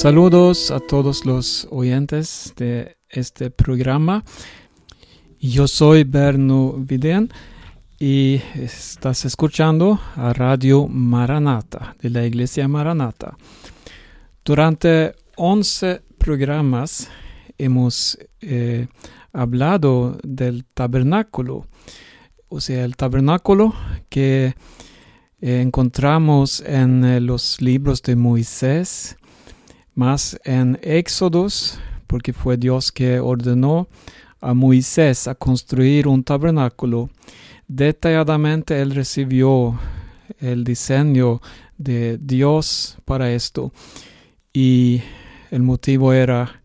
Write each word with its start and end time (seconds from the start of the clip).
Saludos 0.00 0.70
a 0.70 0.80
todos 0.80 1.26
los 1.26 1.68
oyentes 1.70 2.54
de 2.56 2.96
este 3.10 3.50
programa. 3.50 4.24
Yo 5.38 5.68
soy 5.68 6.04
Berno 6.04 6.72
Viden 6.72 7.28
y 7.98 8.40
estás 8.54 9.26
escuchando 9.26 10.00
a 10.16 10.32
Radio 10.32 10.88
Maranata 10.88 11.96
de 12.00 12.08
la 12.08 12.24
Iglesia 12.24 12.66
Maranata. 12.66 13.36
Durante 14.42 15.16
11 15.36 16.00
programas 16.16 17.10
hemos 17.58 18.18
eh, 18.40 18.88
hablado 19.34 20.18
del 20.22 20.64
tabernáculo, 20.64 21.66
o 22.48 22.58
sea, 22.62 22.86
el 22.86 22.96
tabernáculo 22.96 23.74
que 24.08 24.54
eh, 25.42 25.60
encontramos 25.60 26.62
en 26.62 27.04
eh, 27.04 27.20
los 27.20 27.60
libros 27.60 28.00
de 28.00 28.16
Moisés, 28.16 29.18
más 30.00 30.40
en 30.44 30.78
Éxodos, 30.80 31.78
porque 32.06 32.32
fue 32.32 32.56
Dios 32.56 32.90
que 32.90 33.20
ordenó 33.20 33.86
a 34.40 34.54
Moisés 34.54 35.28
a 35.28 35.34
construir 35.34 36.08
un 36.08 36.24
tabernáculo. 36.24 37.10
Detalladamente 37.68 38.80
él 38.80 38.94
recibió 38.94 39.78
el 40.40 40.64
diseño 40.64 41.42
de 41.76 42.16
Dios 42.16 42.96
para 43.04 43.30
esto 43.30 43.72
y 44.54 45.02
el 45.50 45.62
motivo 45.62 46.14
era, 46.14 46.62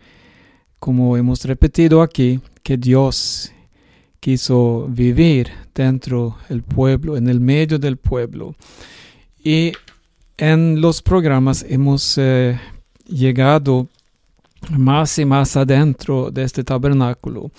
como 0.80 1.18
hemos 1.18 1.44
repetido 1.44 2.02
aquí, 2.02 2.40
que 2.64 2.78
Dios 2.78 3.52
quiso 4.22 4.88
vivir 4.88 5.52
dentro 5.74 6.38
del 6.48 6.64
pueblo, 6.64 7.18
en 7.18 7.28
el 7.28 7.42
medio 7.42 7.80
del 7.80 7.98
pueblo. 7.98 8.56
Y 9.44 9.74
en 10.38 10.80
los 10.80 11.02
programas 11.02 11.66
hemos 11.68 12.18
eh, 12.18 12.58
llegado 13.08 13.88
más 14.72 15.20
y 15.20 15.26
más 15.26 15.56
adentro 15.58 16.32
de 16.32 16.44
este 16.44 16.64
tabernáculo. 16.64 17.52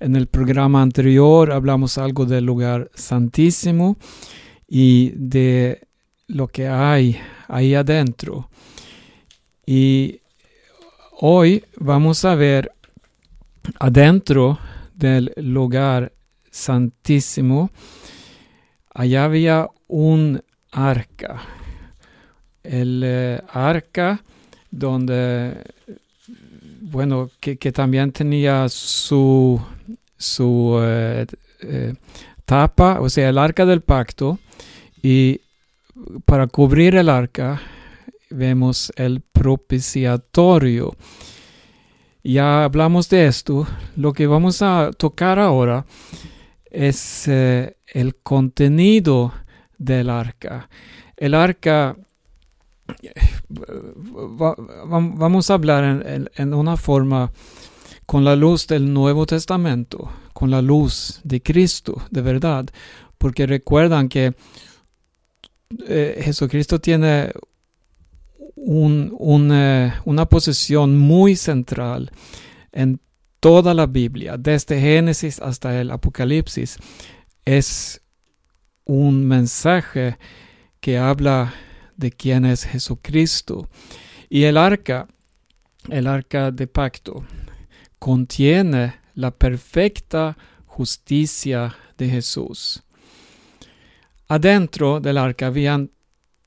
En 0.00 0.16
el 0.16 0.26
programa 0.26 0.82
anterior 0.82 1.52
hablamos 1.52 1.98
algo 1.98 2.26
del 2.26 2.44
lugar 2.44 2.90
santísimo 2.94 3.96
y 4.68 5.10
de 5.16 5.80
lo 6.28 6.48
que 6.48 6.68
hay 6.68 7.18
ahí 7.48 7.74
adentro. 7.74 8.48
Y 9.66 10.20
hoy 11.20 11.64
vamos 11.76 12.24
a 12.24 12.34
ver 12.34 12.72
adentro 13.78 14.58
del 14.94 15.32
lugar 15.36 16.12
santísimo, 16.50 17.70
allá 18.94 19.24
había 19.24 19.68
un 19.88 20.42
arca. 20.70 21.40
El 22.62 23.02
eh, 23.04 23.42
arca 23.48 24.22
donde, 24.74 25.62
bueno, 26.80 27.30
que, 27.40 27.56
también 27.72 28.10
tenía 28.10 28.68
su, 28.68 29.60
su 30.16 30.78
eh, 30.82 31.26
eh, 31.60 31.94
tapa, 32.44 33.00
o 33.00 33.08
sea, 33.08 33.28
el 33.28 33.38
arca 33.38 33.64
del 33.64 33.82
pacto, 33.82 34.38
y 35.02 35.40
para 36.24 36.46
cubrir 36.48 36.96
el 36.96 37.08
arca 37.08 37.60
vemos 38.30 38.92
el 38.96 39.20
propiciatorio. 39.20 40.96
Ya 42.24 42.64
hablamos 42.64 43.08
de 43.10 43.26
esto. 43.26 43.66
Lo 43.96 44.12
que 44.12 44.26
vamos 44.26 44.62
a 44.62 44.90
tocar 44.96 45.38
ahora 45.38 45.84
es 46.70 47.28
eh, 47.28 47.76
el 47.86 48.16
contenido 48.16 49.32
del 49.78 50.10
arca. 50.10 50.68
El 51.16 51.34
arca, 51.34 51.96
vamos 54.86 55.50
a 55.50 55.54
hablar 55.54 55.84
en, 56.06 56.30
en, 56.34 56.54
una 56.54 56.76
forma 56.76 57.30
con 58.06 58.24
la 58.24 58.36
luz 58.36 58.66
del 58.66 58.92
Nuevo 58.92 59.26
Testamento, 59.26 60.10
con 60.32 60.50
la 60.50 60.60
luz 60.60 61.20
de 61.24 61.42
Cristo, 61.42 62.02
de 62.10 62.22
verdad, 62.22 62.66
porque 63.18 63.46
recuerdan 63.46 64.08
que 64.08 64.34
eh, 65.86 66.20
Jesucristo 66.22 66.80
tiene 66.80 67.30
eh, 68.56 69.92
una 70.04 70.28
posición 70.28 70.98
muy 70.98 71.36
central 71.36 72.10
en 72.72 73.00
toda 73.40 73.74
la 73.74 73.86
Biblia, 73.86 74.36
desde 74.38 74.80
Génesis 74.80 75.40
hasta 75.40 75.80
el 75.80 75.90
Apocalipsis. 75.90 76.78
Es 77.44 78.00
un 78.84 79.26
mensaje 79.26 80.18
que 80.80 80.98
habla 80.98 81.54
de 81.96 82.10
quién 82.10 82.44
es 82.44 82.64
Jesucristo. 82.64 83.68
Y 84.28 84.44
el 84.44 84.56
arca, 84.56 85.08
el 85.88 86.06
arca 86.06 86.50
de 86.50 86.66
pacto, 86.66 87.24
contiene 87.98 89.00
la 89.14 89.30
perfecta 89.30 90.36
justicia 90.66 91.76
de 91.96 92.08
Jesús. 92.08 92.82
Adentro 94.28 95.00
del 95.00 95.18
arca 95.18 95.46
habían 95.46 95.90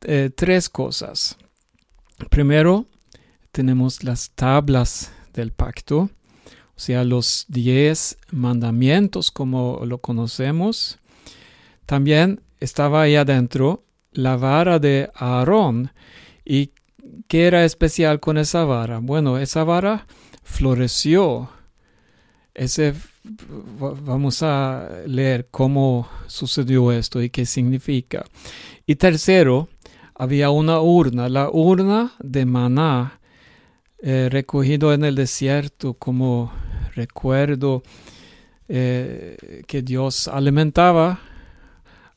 eh, 0.01 0.29
tres 0.35 0.69
cosas. 0.69 1.37
Primero, 2.29 2.87
tenemos 3.51 4.03
las 4.03 4.31
tablas 4.31 5.11
del 5.33 5.51
pacto, 5.51 6.09
o 6.75 6.79
sea, 6.79 7.03
los 7.03 7.45
diez 7.47 8.17
mandamientos 8.31 9.31
como 9.31 9.81
lo 9.85 9.99
conocemos. 9.99 10.99
También 11.85 12.41
estaba 12.59 13.01
ahí 13.03 13.15
adentro 13.15 13.83
la 14.17 14.35
vara 14.35 14.79
de 14.79 15.09
Aarón. 15.13 15.91
¿Y 16.43 16.71
qué 17.27 17.47
era 17.47 17.63
especial 17.63 18.19
con 18.19 18.37
esa 18.37 18.65
vara? 18.65 18.99
Bueno, 18.99 19.37
esa 19.37 19.63
vara 19.63 20.07
floreció. 20.43 21.49
Ese, 22.53 22.95
vamos 24.03 24.41
a 24.41 24.89
leer 25.05 25.47
cómo 25.51 26.09
sucedió 26.25 26.91
esto 26.91 27.21
y 27.21 27.29
qué 27.29 27.45
significa. 27.45 28.25
Y 28.87 28.95
tercero, 28.95 29.69
había 30.15 30.49
una 30.49 30.81
urna, 30.81 31.29
la 31.29 31.49
urna 31.51 32.13
de 32.19 32.45
maná, 32.45 33.19
eh, 33.99 34.29
recogido 34.31 34.93
en 34.93 35.03
el 35.03 35.15
desierto 35.15 35.93
como 35.93 36.51
recuerdo 36.95 37.83
eh, 38.67 39.63
que 39.67 39.81
Dios 39.81 40.27
alimentaba 40.27 41.19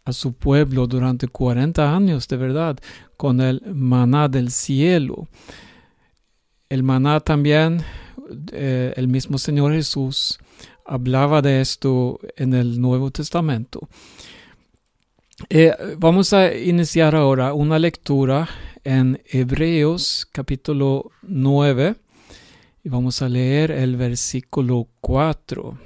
a 0.05 0.13
su 0.13 0.33
pueblo 0.33 0.87
durante 0.87 1.29
40 1.29 1.95
años, 1.95 2.27
de 2.29 2.37
verdad, 2.37 2.79
con 3.17 3.41
el 3.41 3.63
maná 3.75 4.29
del 4.29 4.51
cielo. 4.51 5.29
El 6.69 6.83
maná 6.83 7.21
también, 7.21 7.83
eh, 8.53 8.93
el 8.97 9.09
mismo 9.09 9.39
Señor 9.39 9.73
Jesús 9.73 10.39
hablaba 10.85 11.43
de 11.43 11.61
esto 11.61 12.19
en 12.37 12.55
el 12.55 12.81
Nuevo 12.81 13.11
Testamento. 13.11 13.89
Eh, 15.49 15.73
vamos 15.99 16.33
a 16.33 16.55
iniciar 16.55 17.15
ahora 17.15 17.55
una 17.55 17.79
lectura 17.79 18.49
en 18.85 19.23
Hebreos 19.25 20.29
capítulo 20.33 21.11
9 21.23 21.97
y 22.85 22.89
vamos 22.89 23.23
a 23.23 23.29
leer 23.29 23.71
el 23.71 23.97
versículo 23.97 24.89
4, 25.01 25.79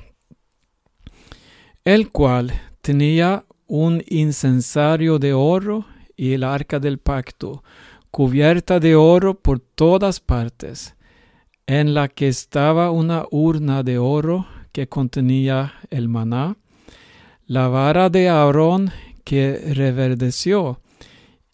el 1.85 2.11
cual 2.11 2.53
tenía 2.81 3.45
un 3.67 4.03
incensario 4.09 5.19
de 5.19 5.33
oro 5.33 5.87
y 6.17 6.33
el 6.33 6.45
arca 6.45 6.79
del 6.79 6.99
pacto, 6.99 7.63
cubierta 8.11 8.81
de 8.81 8.95
oro 8.95 9.35
por 9.35 9.61
todas 9.61 10.21
partes, 10.21 10.95
en 11.67 11.95
la 11.95 12.09
que 12.09 12.29
estaba 12.29 12.91
una 12.91 13.25
urna 13.31 13.83
de 13.83 13.99
oro 13.99 14.47
que 14.73 14.89
contenía 14.89 15.75
el 15.91 16.09
maná, 16.09 16.57
la 17.47 17.69
vara 17.69 18.11
de 18.11 18.29
Aarón 18.29 18.93
que 19.25 19.73
reverdeció 19.75 20.81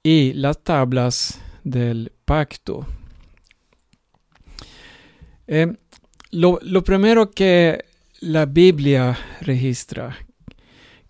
y 0.03 0.33
las 0.33 0.63
tablas 0.63 1.41
del 1.65 2.13
pacto. 2.25 2.87
Eh, 5.47 5.77
lo, 6.31 6.59
lo, 6.63 6.85
primero 6.85 7.31
que 7.31 7.85
la 8.21 8.47
Biblia 8.47 9.19
registra 9.41 10.17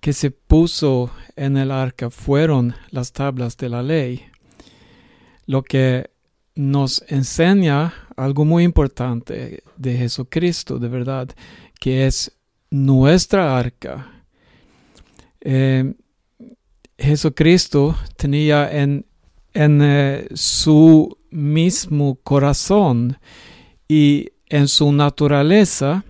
que 0.00 0.12
se 0.12 0.30
puso 0.30 1.10
en 1.36 1.56
el 1.56 1.70
arca 1.70 2.10
fueron 2.10 2.74
las 2.90 3.12
tablas 3.12 3.56
de 3.56 3.68
la 3.68 3.82
ley, 3.82 4.24
lo 5.46 5.62
que 5.62 6.10
nos 6.54 7.04
enseña 7.08 7.92
algo 8.16 8.44
muy 8.44 8.64
importante 8.64 9.62
de 9.76 9.96
Jesucristo, 9.96 10.78
de 10.78 10.88
verdad, 10.88 11.28
que 11.78 12.06
es 12.06 12.32
nuestra 12.70 13.58
arca. 13.58 14.24
Eh, 15.40 15.94
Jesucristo 16.98 17.96
tenía 18.16 18.70
en, 18.70 19.06
en 19.54 19.80
eh, 19.82 20.28
su 20.34 21.16
mismo 21.30 22.16
corazón 22.22 23.18
y 23.88 24.32
en 24.48 24.68
su 24.68 24.92
naturaleza 24.92 26.04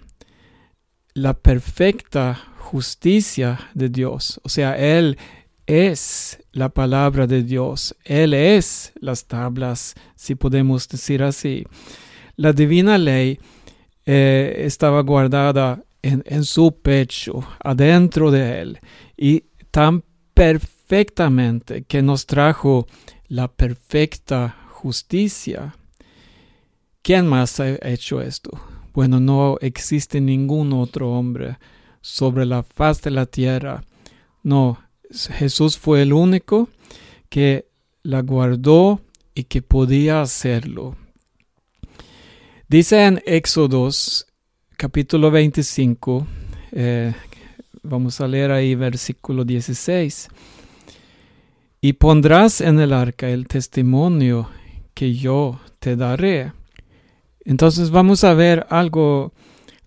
la 1.15 1.35
perfecta 1.35 2.50
justicia 2.71 3.59
de 3.75 3.89
Dios. 3.89 4.41
O 4.45 4.49
sea, 4.49 4.79
Él 4.79 5.19
es 5.67 6.39
la 6.53 6.69
palabra 6.69 7.27
de 7.27 7.43
Dios. 7.43 7.97
Él 8.05 8.33
es 8.33 8.93
las 9.01 9.27
tablas, 9.27 9.95
si 10.15 10.37
podemos 10.37 10.89
decir 10.89 11.21
así. 11.25 11.67
La 12.37 12.53
divina 12.53 12.97
ley 12.97 13.41
eh, 14.07 14.55
estaba 14.59 15.01
guardada 15.03 15.83
en, 16.01 16.23
en 16.27 16.45
su 16.45 16.73
pecho, 16.81 17.41
adentro 17.63 18.31
de 18.31 18.61
él, 18.61 18.79
y 19.17 19.45
tan 19.73 20.05
perfectamente 20.33 21.83
que 21.83 22.03
nos 22.03 22.25
trajo 22.25 22.87
la 23.27 23.49
perfecta 23.49 24.57
justicia. 24.69 25.75
¿Quién 27.03 27.27
más 27.27 27.59
ha 27.59 27.69
hecho 27.83 28.21
esto? 28.23 28.51
Bueno, 28.93 29.19
no 29.19 29.57
existe 29.61 30.21
ningún 30.21 30.73
otro 30.73 31.11
hombre 31.11 31.59
sobre 32.01 32.47
la 32.47 32.63
faz 32.63 33.03
de 33.03 33.11
la 33.11 33.27
tierra. 33.27 33.85
No, 34.43 34.79
Jesús 35.11 35.77
fue 35.77 36.03
el 36.03 36.13
único 36.13 36.69
que 37.29 37.67
la 38.03 38.23
guardó 38.23 39.01
y 39.35 39.45
que 39.45 39.63
podía 39.63 40.23
hacerlo. 40.23 40.97
Dice 42.69 43.05
en 43.05 43.23
Éxodos 43.27 44.27
capítulo 44.77 45.31
25, 45.31 46.27
eh, 46.73 47.13
vamos 47.83 48.21
a 48.21 48.29
leer 48.29 48.53
ahí 48.53 48.75
versículo 48.75 49.45
16, 49.45 50.29
y 51.81 51.93
pondrás 51.95 52.61
en 52.61 52.79
el 52.79 52.93
arca 52.93 53.29
el 53.29 53.47
testimonio 53.47 54.49
que 54.95 55.15
yo 55.15 55.61
te 55.81 55.97
daré. 55.97 56.53
Entonces 57.45 57.91
vamos 57.91 58.23
a 58.25 58.35
ver 58.35 58.67
algo 58.71 59.33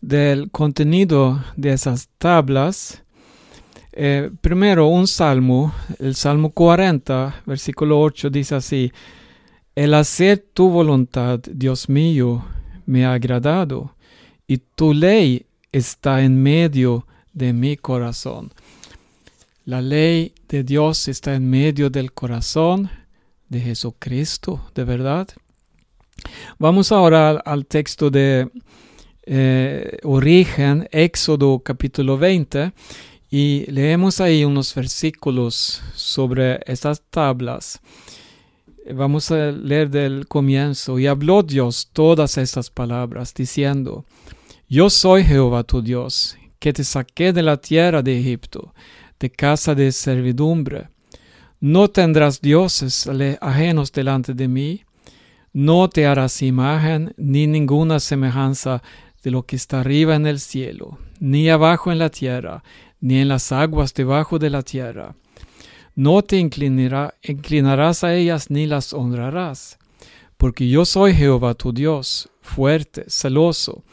del 0.03 0.51
contenido 0.51 1.43
de 1.55 1.73
esas 1.73 2.09
tablas 2.17 3.03
eh, 3.95 4.31
primero, 4.41 4.87
un 4.87 5.07
salmo, 5.07 5.71
el 5.99 6.15
Salmo 6.15 6.49
40, 6.49 7.43
versículo 7.45 8.01
8, 8.01 8.31
dice 8.31 8.55
así, 8.55 8.91
El 9.75 9.93
hacer 9.93 10.43
tu 10.53 10.69
voluntad, 10.69 11.39
Dios 11.39 11.89
mío, 11.89 12.43
me 12.87 13.05
ha 13.05 13.13
agradado, 13.13 13.95
y 14.47 14.57
tu 14.57 14.95
ley 14.95 15.45
está 15.71 16.23
en 16.23 16.41
medio 16.41 17.05
de 17.33 17.53
mi 17.53 17.77
corazón. 17.77 18.51
La 19.63 19.79
ley 19.79 20.33
de 20.49 20.63
Dios 20.63 21.07
está 21.07 21.35
en 21.35 21.47
medio 21.47 21.91
del 21.91 22.13
corazón 22.13 22.89
de 23.47 23.59
Jesucristo, 23.59 24.71
de 24.73 24.85
verdad. 24.85 25.27
Vamos 26.57 26.91
ahora 26.91 27.29
al, 27.29 27.65
texto 27.67 28.09
de 28.09 28.49
eh, 29.25 29.97
origen, 30.03 30.87
Éxodo 30.91 31.59
capítulo 31.59 32.17
20. 32.17 32.73
Y 33.31 33.65
leemos 33.71 34.21
ahí 34.21 34.45
unos 34.45 34.75
versículos 34.75 35.81
sobre 35.95 36.59
estas 36.65 37.01
tablas. 37.09 37.81
Vamos 38.93 39.31
a 39.31 39.51
leer 39.51 39.89
del 39.89 40.27
comienzo. 40.27 40.99
Y 40.99 41.07
habló 41.07 41.41
Dios 41.41 41.89
todas 41.93 42.37
estas 42.37 42.69
palabras, 42.69 43.33
diciendo, 43.33 44.05
Yo 44.69 44.89
soy 44.89 45.23
Jehová 45.23 45.63
tu 45.63 45.81
Dios, 45.81 46.37
que 46.59 46.73
te 46.73 46.83
saqué 46.83 47.33
de 47.33 47.43
la 47.43 47.57
tierra 47.57 48.01
de 48.01 48.19
Egipto, 48.19 48.73
de 49.19 49.29
casa 49.29 49.73
de 49.73 49.91
servidumbre. 49.91 50.89
No 51.59 51.89
tendrás 51.89 52.41
dioses 52.41 53.09
ajenos 53.39 53.91
delante 53.91 54.33
de 54.33 54.47
mí, 54.47 54.83
no 55.53 55.87
te 55.87 56.05
harás 56.05 56.41
imagen 56.41 57.13
ni 57.15 57.47
ninguna 57.47 57.99
semejanza 57.99 58.83
de 59.23 59.31
lo 59.31 59.43
que 59.43 59.55
está 59.55 59.79
arriba 59.79 60.15
en 60.15 60.27
el 60.27 60.39
cielo, 60.39 60.99
ni 61.19 61.49
abajo 61.49 61.91
en 61.91 61.99
la 61.99 62.09
tierra, 62.09 62.63
ni 62.99 63.19
en 63.19 63.29
las 63.29 63.51
aguas 63.51 63.93
debajo 63.93 64.37
de 64.37 64.49
la 64.49 64.61
tierra. 64.61 65.15
No 65.95 66.21
te 66.23 66.37
inclinarás 66.37 68.03
a 68.03 68.15
ellas 68.15 68.49
ni 68.49 68.67
las 68.67 68.93
honrarás, 68.93 69.77
porque 70.37 70.67
yo 70.67 70.85
soy 70.85 71.13
Jehová 71.13 71.53
tu 71.53 71.71
Dios, 71.71 72.29
fuerte, 72.41 73.05
celoso, 73.07 73.83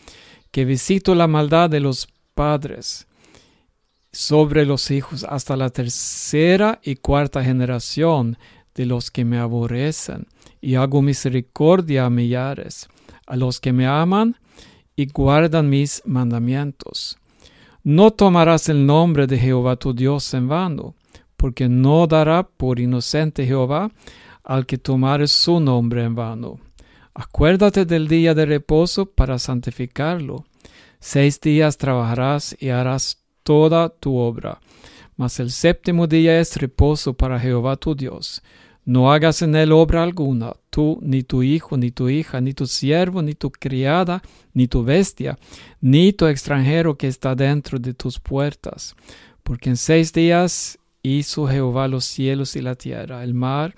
que 0.50 0.65
visito 0.65 1.15
la 1.15 1.29
maldad 1.29 1.71
de 1.71 1.81
los 1.81 2.09
padres 2.35 3.06
sobre 4.12 4.67
los 4.67 4.91
hijos 4.91 5.25
hasta 5.25 5.56
la 5.56 5.71
tercera 5.71 6.81
y 6.82 6.97
cuarta 6.97 7.44
generación 7.44 8.37
de 8.75 8.87
los 8.87 9.11
que 9.12 9.25
me 9.25 9.38
aborrecen, 9.38 10.27
y 10.61 10.75
hago 10.75 11.03
misericordia 11.03 12.06
a 12.06 12.11
millares, 12.11 12.88
a 13.27 13.37
los 13.37 13.61
que 13.61 13.73
me 13.73 13.87
aman 13.87 14.37
y 14.97 15.07
guardan 15.07 15.69
mis 15.69 16.03
mandamientos. 16.05 17.19
No 17.83 18.11
tomarás 18.11 18.69
el 18.69 18.85
nombre 18.85 19.27
de 19.27 19.39
Jehová 19.39 19.77
tu 19.77 19.95
Dios 19.95 20.35
en 20.35 20.49
vano, 20.49 20.95
porque 21.37 21.69
no 21.69 22.07
dará 22.07 22.43
por 22.43 22.79
inocente 22.79 23.47
Jehová 23.47 23.91
al 24.45 24.67
que 24.67 24.77
tomare 24.77 25.27
su 25.27 25.61
nombre 25.61 26.05
en 26.05 26.15
vano. 26.15 26.59
Acuérdate 27.15 27.87
del 27.87 28.09
día 28.09 28.35
de 28.35 28.47
reposo 28.47 29.07
para 29.07 29.39
santificarlo. 29.39 30.45
Seis 30.99 31.41
días 31.41 31.79
trabajarás 31.79 32.55
y 32.61 32.69
harás 32.69 33.23
toda 33.43 33.89
tu 33.89 34.17
obra, 34.17 34.61
mas 35.17 35.41
el 35.41 35.51
séptimo 35.51 36.07
día 36.07 36.39
es 36.39 36.57
reposo 36.57 37.15
para 37.15 37.41
Jehová 37.41 37.77
tu 37.77 37.95
Dios. 37.95 38.43
No 38.85 39.11
hagas 39.13 39.43
en 39.43 39.57
él 39.57 39.73
obra 39.73 40.03
alguna, 40.03 40.55
tú, 40.70 40.99
ni 41.02 41.22
tu 41.22 41.43
hijo, 41.43 41.76
ni 41.76 41.90
tu 41.90 42.08
hija, 42.08 42.40
ni 42.40 42.55
tu 42.55 42.67
siervo, 42.67 43.22
ni 43.22 43.34
tu 43.34 43.50
criada, 43.50 44.22
ni 44.55 44.69
tu 44.69 44.82
bestia, 44.82 45.38
ni 45.81 46.12
tu 46.12 46.26
extranjero 46.26 46.96
que 46.96 47.08
está 47.08 47.34
dentro 47.34 47.78
de 47.78 47.93
tus 47.93 48.19
puertas. 48.19 48.94
Porque 49.43 49.70
en 49.70 49.76
seis 49.76 50.12
días 50.12 50.78
hizo 51.02 51.46
Jehová 51.46 51.88
los 51.88 52.05
cielos 52.05 52.56
y 52.56 52.62
la 52.62 52.75
tierra, 52.75 53.25
el 53.25 53.34
mar 53.34 53.75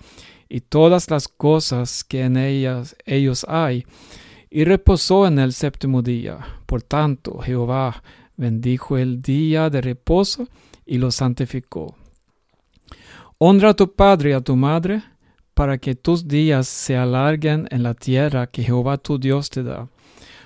y 0.49 0.61
todas 0.61 1.11
las 1.11 1.29
cosas 1.29 2.05
que 2.05 2.23
en 2.23 2.37
ellas, 2.37 2.95
ellos 3.07 3.47
hay, 3.49 3.87
y 4.51 4.65
reposó 4.65 5.27
en 5.27 5.39
el 5.39 5.55
séptimo 5.55 6.03
día. 6.03 6.39
Por 6.67 6.83
tanto, 6.83 7.39
Jehová 7.39 8.03
bendijo 8.37 8.99
el 8.99 9.23
día 9.23 9.71
de 9.71 9.81
reposo 9.81 10.49
y 10.85 10.99
lo 10.99 11.11
santificó. 11.11 11.97
Honra 13.39 13.71
a 13.71 13.75
tu 13.75 13.95
padre 13.95 14.31
y 14.31 14.33
a 14.35 14.41
tu 14.41 14.55
madre, 14.55 15.03
para 15.55 15.79
que 15.79 15.95
tus 15.95 16.27
días 16.27 16.67
se 16.69 16.97
alarguen 16.97 17.69
en 17.71 17.83
la 17.83 17.95
tierra 17.95 18.47
que 18.47 18.63
Jehová 18.63 18.99
tu 18.99 19.19
Dios 19.19 19.51
te 19.51 19.63
da. 19.63 19.89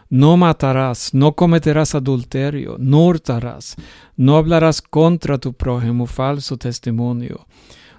No 0.09 0.37
matarás, 0.37 1.13
no 1.15 1.33
cometerás 1.33 1.95
adulterio, 1.95 2.77
no 2.79 3.07
hurtarás, 3.07 3.75
no 4.17 4.37
hablarás 4.37 4.81
contra 4.81 5.39
tu 5.39 5.53
prójimo 5.53 6.07
falso 6.07 6.57
testimonio, 6.57 7.47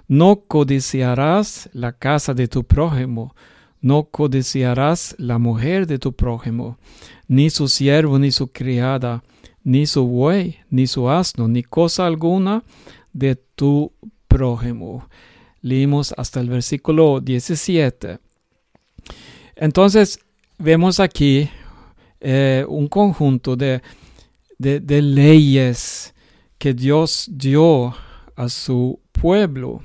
no 0.06 0.40
codiciarás 0.46 1.68
la 1.74 1.92
casa 1.92 2.32
de 2.32 2.48
tu 2.48 2.64
prójimo, 2.64 3.34
no 3.82 4.04
codiciarás 4.04 5.14
la 5.18 5.38
mujer 5.38 5.86
de 5.86 5.98
tu 5.98 6.14
prójimo, 6.14 6.78
ni 7.26 7.50
su 7.50 7.68
siervo, 7.68 8.18
ni 8.18 8.30
su 8.30 8.48
criada, 8.52 9.22
ni 9.62 9.86
su 9.86 10.06
buey, 10.06 10.56
ni 10.70 10.86
su 10.86 11.10
asno, 11.10 11.46
ni 11.46 11.62
cosa 11.62 12.06
alguna 12.06 12.64
de 13.12 13.36
tu 13.54 13.92
prójimo. 14.28 15.08
Leímos 15.62 16.14
hasta 16.16 16.40
el 16.40 16.48
versículo 16.48 17.20
17. 17.20 18.18
Entonces, 19.56 20.20
vemos 20.58 21.00
aquí 21.00 21.48
eh, 22.20 22.64
un 22.68 22.88
conjunto 22.88 23.56
de, 23.56 23.80
leyes 24.58 26.14
que 26.58 26.74
Dios 26.74 27.28
dio 27.30 27.94
a 28.36 28.48
su 28.48 29.00
pueblo. 29.12 29.82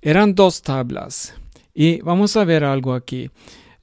Eran 0.00 0.34
dos 0.34 0.62
tablas. 0.62 1.34
Y 1.72 2.00
vamos 2.02 2.36
a 2.36 2.44
ver 2.44 2.62
algo 2.62 2.94
aquí. 2.94 3.30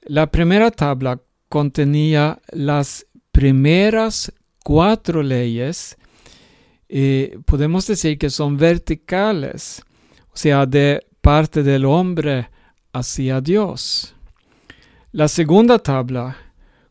La 0.02 0.30
primera 0.30 0.70
tabla 0.70 1.20
contenía 1.48 2.40
las 2.50 3.06
primeras 3.32 4.32
cuatro 4.64 5.22
leyes 5.22 5.96
y 6.88 7.28
podemos 7.46 7.86
decir 7.86 8.18
que 8.18 8.30
son 8.30 8.56
verticales, 8.56 9.82
sea, 10.32 10.66
de 10.66 11.06
parte 11.20 11.62
del 11.62 11.84
hombre 11.84 12.50
hacia 12.92 13.40
Dios. 13.40 14.14
La 15.12 15.28
segunda 15.28 15.78
tabla 15.78 16.36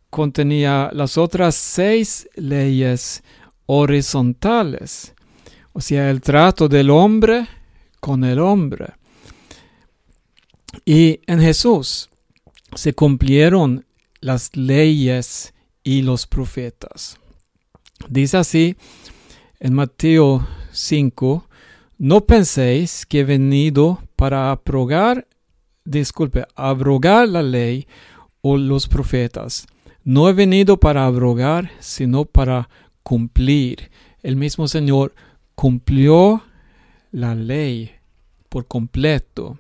contenía 0.09 0.89
las 0.93 1.17
otras 1.17 1.55
seis 1.55 2.29
leyes 2.35 3.23
horizontales, 3.65 5.13
o 5.73 5.81
sea, 5.81 6.09
el 6.09 6.21
trato 6.21 6.67
del 6.67 6.89
hombre 6.89 7.47
con 7.99 8.23
el 8.23 8.39
hombre. 8.39 8.93
Y 10.85 11.21
en 11.27 11.39
Jesús 11.39 12.09
se 12.75 12.93
cumplieron 12.93 13.85
las 14.19 14.55
leyes 14.55 15.53
y 15.83 16.01
los 16.01 16.27
profetas. 16.27 17.17
Dice 18.09 18.37
así 18.37 18.75
en 19.59 19.73
Mateo 19.73 20.45
5, 20.71 21.47
no 22.01 22.25
penséis 22.25 23.05
que 23.05 23.19
he 23.19 23.23
venido 23.23 24.01
para 24.15 24.49
abrogar, 24.49 25.27
disculpe, 25.85 26.47
abrogar 26.55 27.27
la 27.27 27.43
ley 27.43 27.85
o 28.41 28.57
los 28.57 28.87
profetas. 28.87 29.67
No 30.03 30.27
he 30.27 30.33
venido 30.33 30.79
para 30.79 31.05
abrogar, 31.05 31.69
sino 31.79 32.25
para 32.25 32.69
cumplir. 33.03 33.91
El 34.23 34.35
mismo 34.35 34.67
Señor 34.67 35.13
cumplió 35.53 36.41
la 37.11 37.35
ley 37.35 37.91
por 38.49 38.65
completo. 38.65 39.59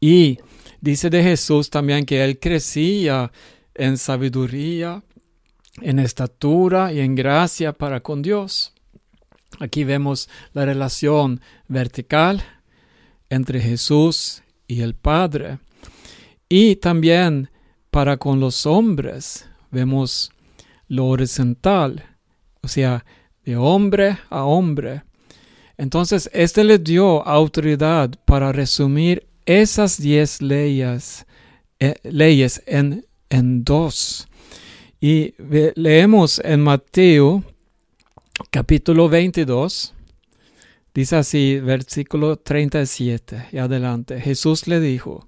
Y 0.00 0.38
dice 0.80 1.10
de 1.10 1.22
Jesús 1.22 1.68
también 1.68 2.06
que 2.06 2.24
él 2.24 2.38
crecía 2.38 3.30
en 3.74 3.98
sabiduría, 3.98 5.02
en 5.82 5.98
estatura 5.98 6.90
y 6.90 7.00
en 7.00 7.14
gracia 7.14 7.74
para 7.74 8.00
con 8.00 8.22
Dios. 8.22 8.72
Aquí 9.62 9.84
vemos 9.84 10.28
la 10.54 10.64
relación 10.64 11.40
vertical 11.68 12.42
entre 13.30 13.60
Jesús 13.60 14.42
y 14.66 14.80
el 14.80 14.96
Padre. 14.96 15.60
Y 16.48 16.74
también 16.74 17.48
para 17.92 18.16
con 18.16 18.40
los 18.40 18.66
hombres 18.66 19.48
vemos 19.70 20.32
lo 20.88 21.06
horizontal, 21.06 22.04
o 22.60 22.66
sea, 22.66 23.04
de 23.44 23.54
hombre 23.56 24.18
a 24.30 24.42
hombre. 24.42 25.04
Entonces, 25.76 26.28
este 26.32 26.64
le 26.64 26.78
dio 26.78 27.24
autoridad 27.24 28.10
para 28.24 28.50
resumir 28.50 29.28
esas 29.46 29.96
diez 29.96 30.42
leyes, 30.42 31.24
eh, 31.78 31.94
leyes 32.02 32.64
en, 32.66 33.06
en 33.30 33.62
dos. 33.62 34.26
Y 35.00 35.34
leemos 35.76 36.40
en 36.44 36.62
Mateo 36.62 37.44
capítulo 38.50 39.08
22, 39.08 39.94
dice 40.94 41.16
así, 41.16 41.60
versículo 41.60 42.36
37 42.36 43.48
y 43.52 43.58
adelante. 43.58 44.20
Jesús 44.20 44.66
le 44.66 44.80
dijo, 44.80 45.26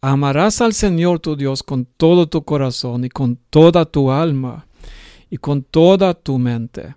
amarás 0.00 0.60
al 0.60 0.74
Señor 0.74 1.20
tu 1.20 1.36
Dios 1.36 1.62
con 1.62 1.84
todo 1.84 2.28
tu 2.28 2.44
corazón 2.44 3.04
y 3.04 3.08
con 3.08 3.36
toda 3.50 3.84
tu 3.84 4.10
alma 4.10 4.66
y 5.30 5.36
con 5.38 5.62
toda 5.62 6.14
tu 6.14 6.38
mente. 6.38 6.94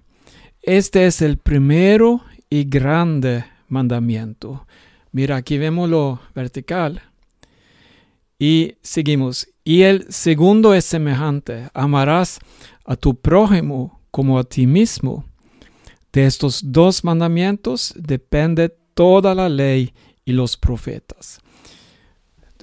Este 0.62 1.06
es 1.06 1.22
el 1.22 1.38
primero 1.38 2.22
y 2.50 2.66
grande 2.66 3.46
mandamiento. 3.68 4.66
Mira, 5.12 5.38
aquí 5.38 5.58
vemos 5.58 5.90
lo 5.90 6.20
vertical. 6.36 7.02
Y 8.40 8.76
seguimos. 8.82 9.48
Y 9.64 9.82
el 9.82 10.12
segundo 10.12 10.74
es 10.74 10.86
semejante. 10.86 11.70
Amarás 11.74 12.40
a 12.86 12.96
tu 12.96 13.16
prójimo 13.16 14.00
como 14.18 14.40
a 14.40 14.44
ti 14.44 14.66
mismo. 14.66 15.26
De 16.12 16.26
estos 16.26 16.62
dos 16.64 17.04
mandamientos 17.04 17.94
depende 17.96 18.76
toda 18.96 19.36
la 19.36 19.48
ley 19.48 19.94
y 20.26 20.32
los 20.32 20.58
profetas. 20.58 21.40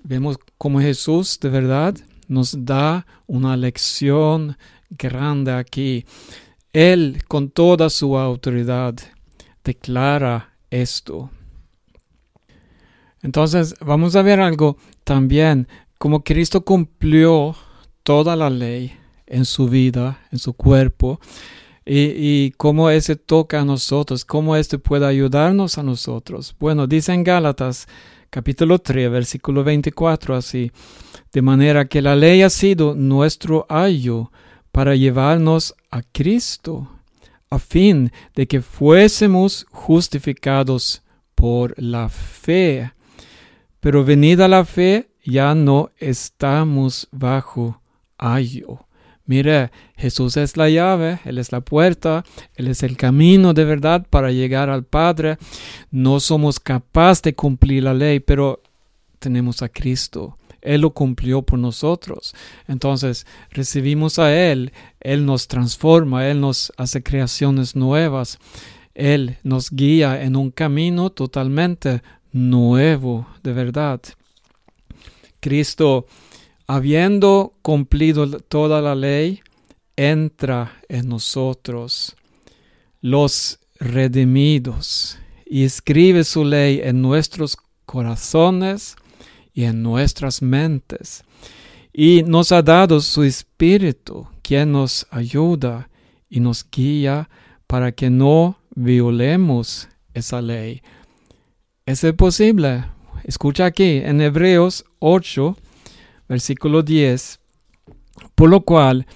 Vemos 0.03 0.37
como 0.59 0.81
Jesús 0.81 1.39
de 1.41 1.51
verdad 1.51 1.95
nos 2.27 2.65
da 2.65 3.07
una 3.29 3.57
lección 3.57 4.57
grande 4.91 5.53
aquí. 5.53 6.05
Él 6.73 7.23
con 7.29 7.51
toda 7.51 7.89
su 7.89 8.19
autoridad 8.19 8.97
declara 9.63 10.57
esto. 10.71 11.31
Entonces 13.23 13.77
vamos 13.79 14.17
a 14.17 14.23
ver 14.23 14.41
algo 14.41 14.77
también, 15.05 15.69
como 15.99 16.25
Cristo 16.25 16.65
cumplió 16.65 17.55
toda 18.03 18.35
la 18.35 18.51
ley 18.51 19.04
en 19.27 19.45
su 19.45 19.69
vida, 19.69 20.21
en 20.31 20.39
su 20.39 20.53
cuerpo, 20.55 21.21
y, 21.87 22.53
cómo 22.53 22.89
ese 22.89 23.17
toca 23.17 23.61
a 23.61 23.65
nosotros, 23.65 24.25
cómo 24.25 24.57
este 24.57 24.79
puede 24.79 25.07
ayudarnos 25.07 25.77
a 25.77 25.83
nosotros. 25.83 26.57
Bueno, 26.59 26.87
dice 26.87 27.13
en 27.13 27.25
Gálatas 27.25 27.87
capítulo 28.31 28.79
3, 28.79 29.11
versículo 29.11 29.63
24 29.65 30.35
así, 30.35 30.73
de 31.33 31.43
manera 31.43 31.85
que 31.87 32.01
la 32.01 32.17
ley 32.17 32.43
ha 32.43 32.51
sido 32.51 32.95
nuestro 32.95 33.67
ayo 33.69 34.33
para 34.73 34.97
llevarnos 34.97 35.75
a 35.91 36.03
Cristo, 36.03 36.89
a 37.51 37.59
fin 37.59 38.11
de 38.35 38.49
que 38.49 38.61
fuésemos 38.63 39.67
justificados 39.71 41.03
por 41.35 41.75
la 41.81 42.09
fe. 42.09 42.93
Pero 43.81 44.05
venida 44.05 44.49
la 44.49 44.65
fe, 44.65 45.11
ya 45.25 45.55
no 45.55 45.91
estamos 45.99 47.09
bajo 47.13 47.81
ayo. 48.19 48.87
Mire, 49.27 49.71
Jesús 49.97 50.37
es 50.37 50.57
la 50.57 50.69
llave, 50.69 51.21
Él 51.25 51.39
es 51.39 51.51
la 51.51 51.63
puerta, 51.63 52.25
Él 52.57 52.69
es 52.69 52.83
el 52.83 52.97
camino 52.97 53.55
de 53.55 53.65
verdad 53.65 54.07
para 54.09 54.31
llegar 54.31 54.69
al 54.69 54.85
Padre. 54.85 55.39
No 55.91 56.21
somos 56.21 56.61
capaces 56.61 57.23
de 57.23 57.35
cumplir 57.35 57.85
la 57.85 57.95
ley, 57.95 58.21
pero 58.21 58.63
tenemos 59.19 59.63
a 59.63 59.71
Cristo. 59.71 60.37
Él 60.61 60.81
lo 60.81 60.91
cumplió 60.91 61.43
por 61.43 61.59
nosotros. 61.59 62.35
Entonces 62.67 63.27
recibimos 63.51 64.19
a 64.19 64.35
Él, 64.35 64.73
Él 65.01 65.25
nos 65.25 65.47
transforma, 65.49 66.29
Él 66.29 66.41
nos 66.41 66.73
hace 66.77 67.03
creaciones 67.03 67.77
nuevas, 67.77 68.39
Él 68.95 69.37
nos 69.43 69.71
guía 69.71 70.23
en 70.23 70.37
un 70.37 70.51
camino 70.51 71.11
totalmente 71.11 72.03
nuevo 72.33 73.27
de 73.43 73.53
verdad. 73.53 74.01
Cristo, 75.41 76.07
habiendo 76.67 77.55
cumplido 77.63 78.29
toda 78.41 78.81
la 78.81 78.95
ley, 78.95 79.41
entra 79.97 80.81
en 80.89 81.09
nosotros, 81.09 82.17
los 83.01 83.59
redimidos, 83.79 85.19
y 85.47 85.65
escribe 85.65 86.25
su 86.25 86.45
ley 86.45 86.81
en 86.83 87.03
nuestros 87.03 87.57
corazones 87.85 88.97
y 89.53 89.65
en 89.65 89.83
nuestras 89.83 90.43
mentes. 90.43 91.23
Y 91.93 92.23
nos 92.25 92.51
ha 92.51 92.63
dado 92.63 93.01
su 93.01 93.23
Espíritu, 93.23 94.27
quien 94.43 94.73
nos 94.73 95.07
ayuda 95.11 95.89
y 96.29 96.41
nos 96.41 96.69
guía 96.69 97.29
para 97.67 97.93
que 97.93 98.11
no 98.11 98.59
violemos 98.75 99.89
esa 100.13 100.43
ley. 100.43 100.83
¿Es 101.87 102.05
posible? 102.17 102.85
Escucha 103.23 103.67
aquí 103.67 104.01
en 104.03 104.21
Hebreos 104.21 104.85
8, 104.99 105.57
versículo 106.29 106.83
10. 106.83 107.41
Por 108.35 108.51
lo 108.51 108.63
cual, 108.63 109.07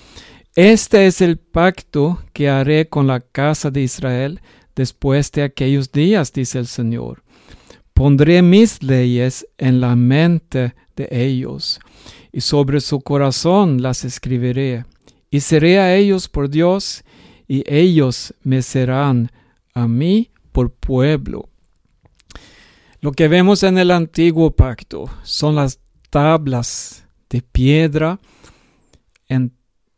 este 0.55 1.07
es 1.07 1.21
el 1.21 1.39
pacto 1.39 2.23
que 2.33 2.49
haré 2.49 2.89
con 2.89 3.07
la 3.07 3.21
casa 3.21 3.71
de 3.71 3.83
Israel 3.83 4.41
después 4.75 5.31
de 5.33 5.43
aquellos 5.43 5.93
días, 5.93 6.33
dice 6.33 6.59
el 6.59 6.67
Señor. 6.67 7.23
Pondré 7.95 8.43
mis 8.43 8.83
leyes 8.83 9.47
en 9.59 9.81
la 9.81 9.97
mente 9.97 10.75
de 10.97 11.09
ellos, 11.11 11.81
y 12.33 12.41
sobre 12.41 12.81
su 12.81 13.01
corazón 13.01 13.83
las 13.83 14.05
escribiré, 14.05 14.85
y 15.31 15.41
seré 15.41 15.81
a 15.81 15.95
ellos 15.97 16.29
por 16.29 16.49
Dios, 16.49 17.05
y 17.49 17.65
ellos 17.67 18.35
me 18.43 18.63
serán 18.63 19.31
a 19.75 19.89
mí 19.89 20.31
por 20.53 20.73
pueblo. 20.73 21.49
Lo 23.01 23.13
que 23.13 23.29
vemos 23.29 23.63
en 23.63 23.79
el 23.79 23.91
antiguo 23.91 24.51
pacto 24.51 25.09
son 25.23 25.55
las 25.55 25.81
tablas 26.11 27.07
de 27.29 27.43
piedra 27.43 28.19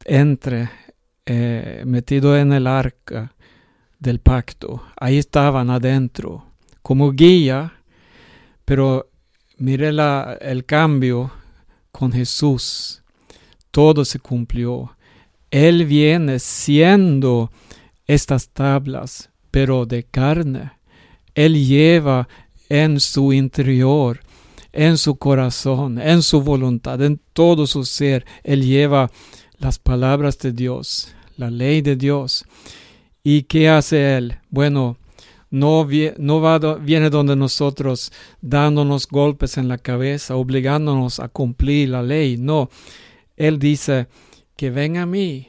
entre 0.05 0.71
eh, 1.27 1.83
metido 1.87 2.37
en 2.37 2.53
el 2.53 2.67
arca 2.67 3.35
del 3.99 4.19
pacto. 4.19 4.83
Ahí 4.97 5.19
estaban 5.19 5.71
adentro 5.71 6.47
como 6.83 7.13
guía, 7.13 7.75
pero 8.65 9.11
mire 9.59 9.93
la, 9.93 10.37
el 10.41 10.65
cambio 10.65 11.31
con 11.93 12.13
Jesús. 12.13 13.03
Todo 13.71 14.05
se 14.05 14.19
cumplió. 14.19 14.97
Él 15.51 15.85
viene 15.85 16.39
siendo 16.39 17.51
estas 18.07 18.49
tablas, 18.49 19.31
pero 19.51 19.87
de 19.87 20.05
carne. 20.05 20.73
Él 21.35 21.67
lleva 21.67 22.29
en 22.69 22.99
su 23.01 23.33
interior, 23.33 24.21
en 24.73 24.99
su 24.99 25.17
corazón, 25.17 26.01
en 26.01 26.23
su 26.23 26.43
voluntad, 26.43 27.01
en 27.03 27.21
todo 27.33 27.67
su 27.67 27.85
ser. 27.85 28.25
Él 28.43 28.65
lleva 28.65 29.11
las 29.59 29.79
palabras 29.79 30.39
de 30.39 30.53
Dios, 30.53 31.15
la 31.37 31.51
ley 31.51 31.83
de 31.83 31.97
Dios. 31.97 32.45
¿Y 33.23 33.43
qué 33.43 33.69
hace 33.69 34.17
Él? 34.17 34.39
Bueno, 34.49 34.97
no, 35.51 35.87
va, 36.41 36.59
viene 36.77 37.11
donde 37.11 37.37
nosotros 37.37 38.13
dándonos 38.41 39.09
golpes 39.09 39.59
en 39.59 39.69
la 39.69 39.79
cabeza, 39.79 40.37
obligándonos 40.37 41.21
a 41.21 41.29
cumplir 41.29 41.91
la 41.91 42.03
ley. 42.03 42.37
No, 42.37 42.71
Él 43.37 43.59
dice 43.59 44.07
que 44.57 44.71
ven 44.71 44.97
a 44.97 45.07
mí, 45.07 45.49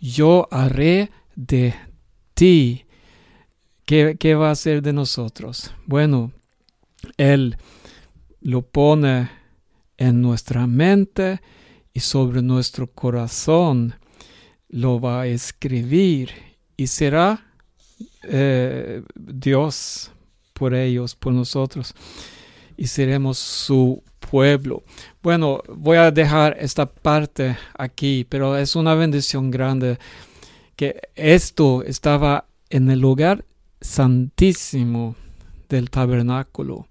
yo 0.00 0.48
haré 0.50 1.10
de 1.36 1.74
ti. 2.34 2.84
¿Qué, 3.84 4.16
¿Qué 4.18 4.34
va 4.34 4.48
a 4.48 4.52
hacer 4.52 4.80
de 4.80 4.94
nosotros? 4.94 5.70
Bueno, 5.84 6.32
él 7.16 7.56
lo 8.44 8.62
pone 8.62 9.30
en 9.96 10.20
nuestra 10.20 10.66
mente 10.66 11.40
y 11.92 12.00
sobre 12.00 12.42
nuestro 12.42 12.86
corazón 12.86 13.94
lo 14.68 15.00
va 15.00 15.22
a 15.22 15.26
escribir 15.26 16.30
y 16.76 16.86
será 16.86 17.46
eh, 18.22 19.02
Dios 19.14 20.12
por 20.52 20.74
ellos, 20.74 21.16
por 21.16 21.32
nosotros 21.32 21.94
y 22.76 22.86
seremos 22.86 23.38
su 23.38 24.02
pueblo. 24.30 24.82
Bueno, 25.22 25.62
voy 25.68 25.96
a 25.96 26.10
dejar 26.10 26.56
esta 26.60 26.86
parte 26.86 27.56
aquí, 27.78 28.26
pero 28.28 28.58
es 28.58 28.76
una 28.76 28.94
bendición 28.94 29.50
grande 29.50 29.98
que 30.76 31.00
esto 31.14 31.82
estaba 31.82 32.46
en 32.68 32.90
el 32.90 33.00
lugar 33.00 33.46
santísimo 33.80 35.16
del 35.68 35.88
tabernáculo. 35.88 36.88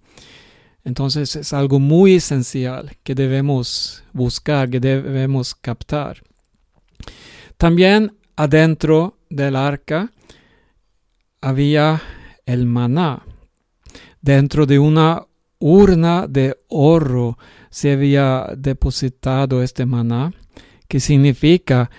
Entonces 0.85 1.35
es 1.35 1.53
algo 1.53 1.79
muy 1.79 2.15
esencial 2.15 2.97
que 3.03 3.15
debemos 3.15 4.03
buscar, 4.11 4.69
que 4.69 4.79
debemos 4.79 5.55
captar. 5.55 6.21
También 7.57 8.17
adentro 8.35 9.17
del 9.29 9.55
arca 9.55 10.11
había 11.39 12.01
el 12.45 12.65
maná. 12.65 13.23
Dentro 14.21 14.65
de 14.65 14.79
una 14.79 15.25
urna 15.59 16.27
de 16.27 16.57
oro 16.67 17.37
se 17.69 17.93
había 17.93 18.47
depositado 18.57 19.63
este 19.63 19.85
maná, 19.85 20.33
que 20.87 20.99
significa 20.99 21.89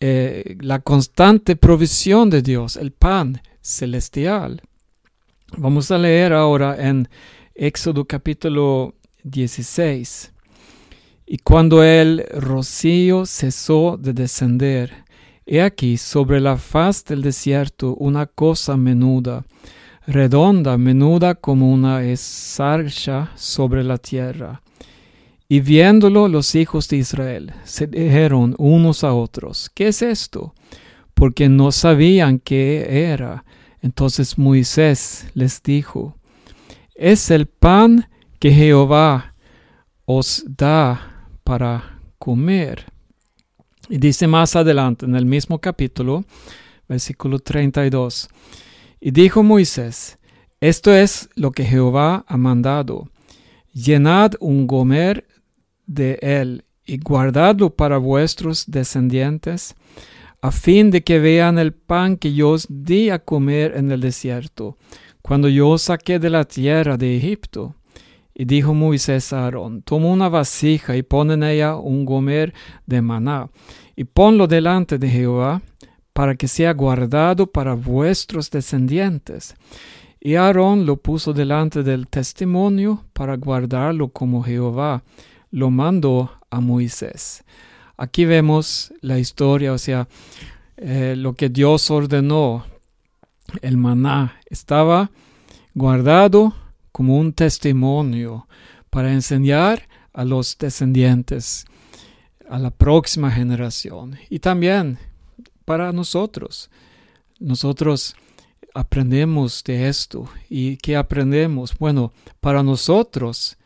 eh, 0.00 0.56
la 0.60 0.80
constante 0.80 1.56
provisión 1.56 2.28
de 2.28 2.42
Dios, 2.42 2.76
el 2.76 2.92
pan 2.92 3.40
celestial. 3.60 4.60
Vamos 5.56 5.90
a 5.90 5.98
leer 5.98 6.32
ahora 6.32 6.76
en 6.78 7.08
Éxodo 7.64 8.06
capítulo 8.06 8.96
16. 9.22 10.32
Y 11.26 11.38
cuando 11.38 11.84
el 11.84 12.26
rocío 12.34 13.24
cesó 13.24 13.96
de 13.96 14.12
descender, 14.12 15.04
he 15.46 15.62
aquí 15.62 15.96
sobre 15.96 16.40
la 16.40 16.56
faz 16.56 17.04
del 17.04 17.22
desierto 17.22 17.94
una 17.94 18.26
cosa 18.26 18.76
menuda, 18.76 19.44
redonda, 20.08 20.76
menuda 20.76 21.36
como 21.36 21.72
una 21.72 22.02
esarcha 22.02 23.30
sobre 23.36 23.84
la 23.84 23.98
tierra. 23.98 24.60
Y 25.48 25.60
viéndolo 25.60 26.26
los 26.26 26.56
hijos 26.56 26.88
de 26.88 26.96
Israel, 26.96 27.52
se 27.62 27.86
dijeron 27.86 28.56
unos 28.58 29.04
a 29.04 29.14
otros, 29.14 29.70
¿qué 29.72 29.86
es 29.86 30.02
esto? 30.02 30.52
Porque 31.14 31.48
no 31.48 31.70
sabían 31.70 32.40
qué 32.40 33.12
era. 33.12 33.44
Entonces 33.82 34.36
Moisés 34.36 35.28
les 35.34 35.62
dijo, 35.62 36.16
es 37.02 37.32
el 37.32 37.46
pan 37.46 38.08
que 38.38 38.52
Jehová 38.52 39.34
os 40.04 40.44
da 40.46 41.26
para 41.42 41.98
comer. 42.16 42.86
Y 43.88 43.98
dice 43.98 44.28
más 44.28 44.54
adelante 44.54 45.04
en 45.04 45.16
el 45.16 45.26
mismo 45.26 45.60
capítulo, 45.60 46.24
versículo 46.88 47.40
32, 47.40 48.28
y 49.00 49.10
dijo 49.10 49.42
Moisés, 49.42 50.20
esto 50.60 50.94
es 50.94 51.28
lo 51.34 51.50
que 51.50 51.64
Jehová 51.64 52.24
ha 52.28 52.36
mandado, 52.36 53.08
llenad 53.72 54.34
un 54.38 54.68
gomer 54.68 55.26
de 55.86 56.20
él 56.22 56.64
y 56.86 56.98
guardadlo 56.98 57.70
para 57.70 57.98
vuestros 57.98 58.70
descendientes, 58.70 59.74
a 60.40 60.52
fin 60.52 60.92
de 60.92 61.02
que 61.02 61.18
vean 61.18 61.58
el 61.58 61.72
pan 61.72 62.16
que 62.16 62.32
yo 62.32 62.50
os 62.50 62.68
di 62.70 63.10
a 63.10 63.18
comer 63.18 63.72
en 63.76 63.90
el 63.90 64.00
desierto, 64.00 64.78
cuando 65.22 65.48
yo 65.48 65.78
saqué 65.78 66.18
de 66.18 66.30
la 66.30 66.44
tierra 66.44 66.96
de 66.96 67.16
Egipto. 67.16 67.74
Y 68.34 68.44
dijo 68.46 68.74
Moisés 68.74 69.32
a 69.32 69.44
Aarón, 69.44 69.82
toma 69.82 70.08
una 70.08 70.28
vasija 70.28 70.96
y 70.96 71.02
pon 71.02 71.30
en 71.30 71.42
ella 71.42 71.76
un 71.76 72.04
gomer 72.04 72.54
de 72.86 73.02
maná, 73.02 73.50
y 73.94 74.04
ponlo 74.04 74.46
delante 74.46 74.98
de 74.98 75.08
Jehová, 75.08 75.60
para 76.14 76.34
que 76.34 76.48
sea 76.48 76.72
guardado 76.72 77.46
para 77.46 77.74
vuestros 77.74 78.50
descendientes. 78.50 79.54
Y 80.18 80.36
Aarón 80.36 80.86
lo 80.86 80.96
puso 80.96 81.32
delante 81.32 81.82
del 81.82 82.08
testimonio 82.08 83.04
para 83.12 83.36
guardarlo 83.36 84.08
como 84.08 84.42
Jehová 84.42 85.02
lo 85.52 85.70
mandó 85.70 86.32
a 86.50 86.60
Moisés. 86.60 87.44
Aquí 87.96 88.24
vemos 88.24 88.92
la 89.00 89.18
historia, 89.18 89.72
o 89.72 89.78
sea, 89.78 90.08
eh, 90.76 91.14
lo 91.16 91.34
que 91.34 91.50
Dios 91.50 91.90
ordenó, 91.90 92.64
el 93.60 93.76
maná, 93.76 94.40
estaba 94.46 95.10
guardado 95.74 96.54
como 96.92 97.18
un 97.18 97.32
testimonio 97.32 98.46
para 98.90 99.12
enseñar 99.12 99.88
a 100.12 100.24
los 100.24 100.56
descendientes, 100.58 101.64
a 102.48 102.58
la 102.58 102.70
próxima 102.70 103.30
generación 103.30 104.18
y 104.28 104.38
también 104.38 104.98
para 105.64 105.92
nosotros. 105.92 106.70
Nosotros 107.38 108.14
aprendemos 108.74 109.64
de 109.64 109.88
esto 109.88 110.28
y 110.48 110.76
¿qué 110.76 110.96
aprendemos? 110.96 111.76
Bueno, 111.78 112.12
para 112.40 112.62
nosotros 112.62 113.56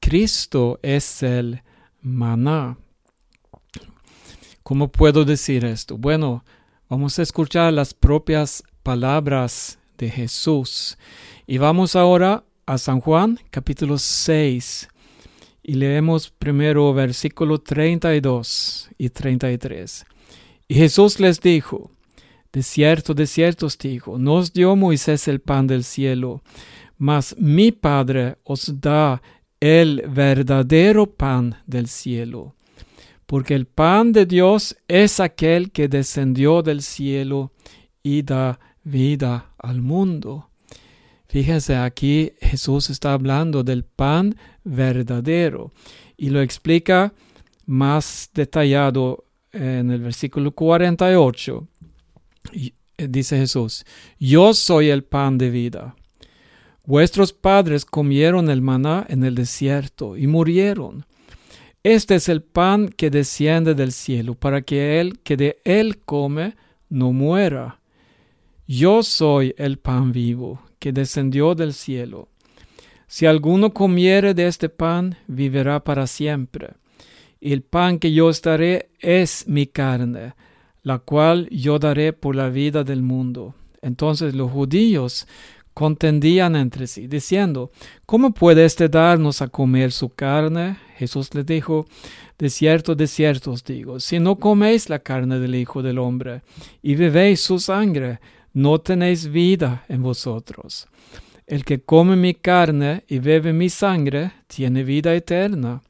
Cristo 0.00 0.78
es 0.82 1.22
el 1.22 1.62
maná. 2.00 2.78
¿Cómo 4.62 4.88
puedo 4.88 5.24
decir 5.24 5.64
esto? 5.64 5.96
Bueno, 5.96 6.44
vamos 6.88 7.18
a 7.18 7.22
escuchar 7.22 7.72
las 7.72 7.94
propias 7.94 8.64
palabras 8.86 9.80
de 9.98 10.08
Jesús. 10.08 10.96
Y 11.44 11.58
vamos 11.58 11.96
ahora 11.96 12.44
a 12.66 12.78
San 12.78 13.00
Juan 13.00 13.36
capítulo 13.50 13.98
6 13.98 14.88
y 15.64 15.74
leemos 15.74 16.30
primero 16.30 16.94
versículo 16.94 17.58
32 17.58 18.90
y 18.96 19.08
33. 19.08 20.06
Y 20.68 20.74
Jesús 20.76 21.18
les 21.18 21.40
dijo, 21.40 21.90
de 22.52 22.62
cierto, 22.62 23.12
de 23.12 23.26
cierto 23.26 23.66
os 23.66 23.76
digo, 23.76 24.18
nos 24.18 24.52
dio 24.52 24.76
Moisés 24.76 25.26
el 25.26 25.40
pan 25.40 25.66
del 25.66 25.82
cielo, 25.82 26.42
mas 26.96 27.34
mi 27.40 27.72
Padre 27.72 28.36
os 28.44 28.80
da 28.80 29.20
el 29.58 30.04
verdadero 30.06 31.06
pan 31.06 31.56
del 31.66 31.88
cielo 31.88 32.54
porque 33.26 33.54
el 33.54 33.66
pan 33.66 34.12
de 34.12 34.24
Dios 34.24 34.76
es 34.86 35.18
aquel 35.18 35.72
que 35.72 35.88
descendió 35.88 36.62
del 36.62 36.80
cielo 36.80 37.50
y 38.04 38.22
da 38.22 38.60
vida 38.86 39.50
al 39.58 39.82
mundo. 39.82 40.48
Fíjense, 41.28 41.76
aquí 41.76 42.32
Jesús 42.40 42.88
está 42.88 43.12
hablando 43.12 43.64
del 43.64 43.84
pan 43.84 44.36
verdadero 44.64 45.72
y 46.16 46.30
lo 46.30 46.40
explica 46.40 47.12
más 47.66 48.30
detallado 48.32 49.24
en 49.52 49.90
el 49.90 50.00
versículo 50.00 50.52
48. 50.52 51.66
Eh, 52.52 52.72
dice 53.08 53.36
Jesús, 53.36 53.84
yo 54.20 54.54
soy 54.54 54.90
el 54.90 55.02
pan 55.02 55.36
de 55.36 55.50
vida. 55.50 55.96
Vuestros 56.84 57.32
padres 57.32 57.84
comieron 57.84 58.48
el 58.48 58.62
maná 58.62 59.04
en 59.08 59.24
el 59.24 59.34
desierto 59.34 60.16
y 60.16 60.28
murieron. 60.28 61.04
Este 61.82 62.14
es 62.14 62.28
el 62.28 62.42
pan 62.42 62.88
que 62.88 63.10
desciende 63.10 63.74
del 63.74 63.90
cielo, 63.90 64.36
para 64.36 64.62
que 64.62 65.00
el 65.00 65.18
que 65.20 65.36
de 65.36 65.58
él 65.64 65.98
come 66.04 66.54
no 66.88 67.12
muera. 67.12 67.75
Yo 68.68 69.04
soy 69.04 69.54
el 69.58 69.78
pan 69.78 70.10
vivo, 70.10 70.60
que 70.80 70.92
descendió 70.92 71.54
del 71.54 71.72
cielo. 71.72 72.28
Si 73.06 73.24
alguno 73.24 73.72
comiere 73.72 74.34
de 74.34 74.48
este 74.48 74.68
pan, 74.68 75.16
vivirá 75.28 75.84
para 75.84 76.08
siempre. 76.08 76.74
El 77.40 77.62
pan 77.62 78.00
que 78.00 78.12
yo 78.12 78.26
os 78.26 78.42
daré 78.42 78.90
es 78.98 79.46
mi 79.46 79.66
carne, 79.66 80.34
la 80.82 80.98
cual 80.98 81.48
yo 81.50 81.78
daré 81.78 82.12
por 82.12 82.34
la 82.34 82.48
vida 82.48 82.82
del 82.82 83.02
mundo. 83.02 83.54
Entonces 83.82 84.34
los 84.34 84.50
judíos 84.50 85.28
contendían 85.72 86.56
entre 86.56 86.88
sí, 86.88 87.06
diciendo, 87.06 87.70
¿cómo 88.04 88.32
puede 88.32 88.64
éste 88.64 88.88
darnos 88.88 89.42
a 89.42 89.48
comer 89.48 89.92
su 89.92 90.08
carne? 90.08 90.78
Jesús 90.96 91.32
les 91.34 91.46
dijo, 91.46 91.86
de 92.38 92.50
cierto, 92.50 92.96
de 92.96 93.06
cierto 93.06 93.52
os 93.52 93.62
digo, 93.62 94.00
si 94.00 94.18
no 94.18 94.36
coméis 94.36 94.88
la 94.88 94.98
carne 94.98 95.38
del 95.38 95.54
Hijo 95.54 95.82
del 95.82 95.98
Hombre 95.98 96.42
y 96.82 96.96
bebéis 96.96 97.42
su 97.42 97.58
sangre, 97.58 98.18
no 98.56 98.78
tenéis 98.78 99.28
vida 99.28 99.84
en 99.86 100.02
vosotros. 100.02 100.88
El 101.46 101.62
que 101.62 101.82
come 101.82 102.16
mi 102.16 102.32
carne 102.32 103.04
y 103.06 103.18
bebe 103.18 103.52
mi 103.52 103.68
sangre, 103.68 104.32
tiene 104.46 104.82
vida 104.82 105.14
eterna, 105.14 105.82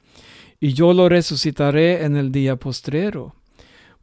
y 0.59 0.73
yo 0.73 0.93
lo 0.93 1.07
resucitaré 1.07 2.03
en 2.03 2.17
el 2.17 2.29
día 2.29 2.57
postrero. 2.57 3.35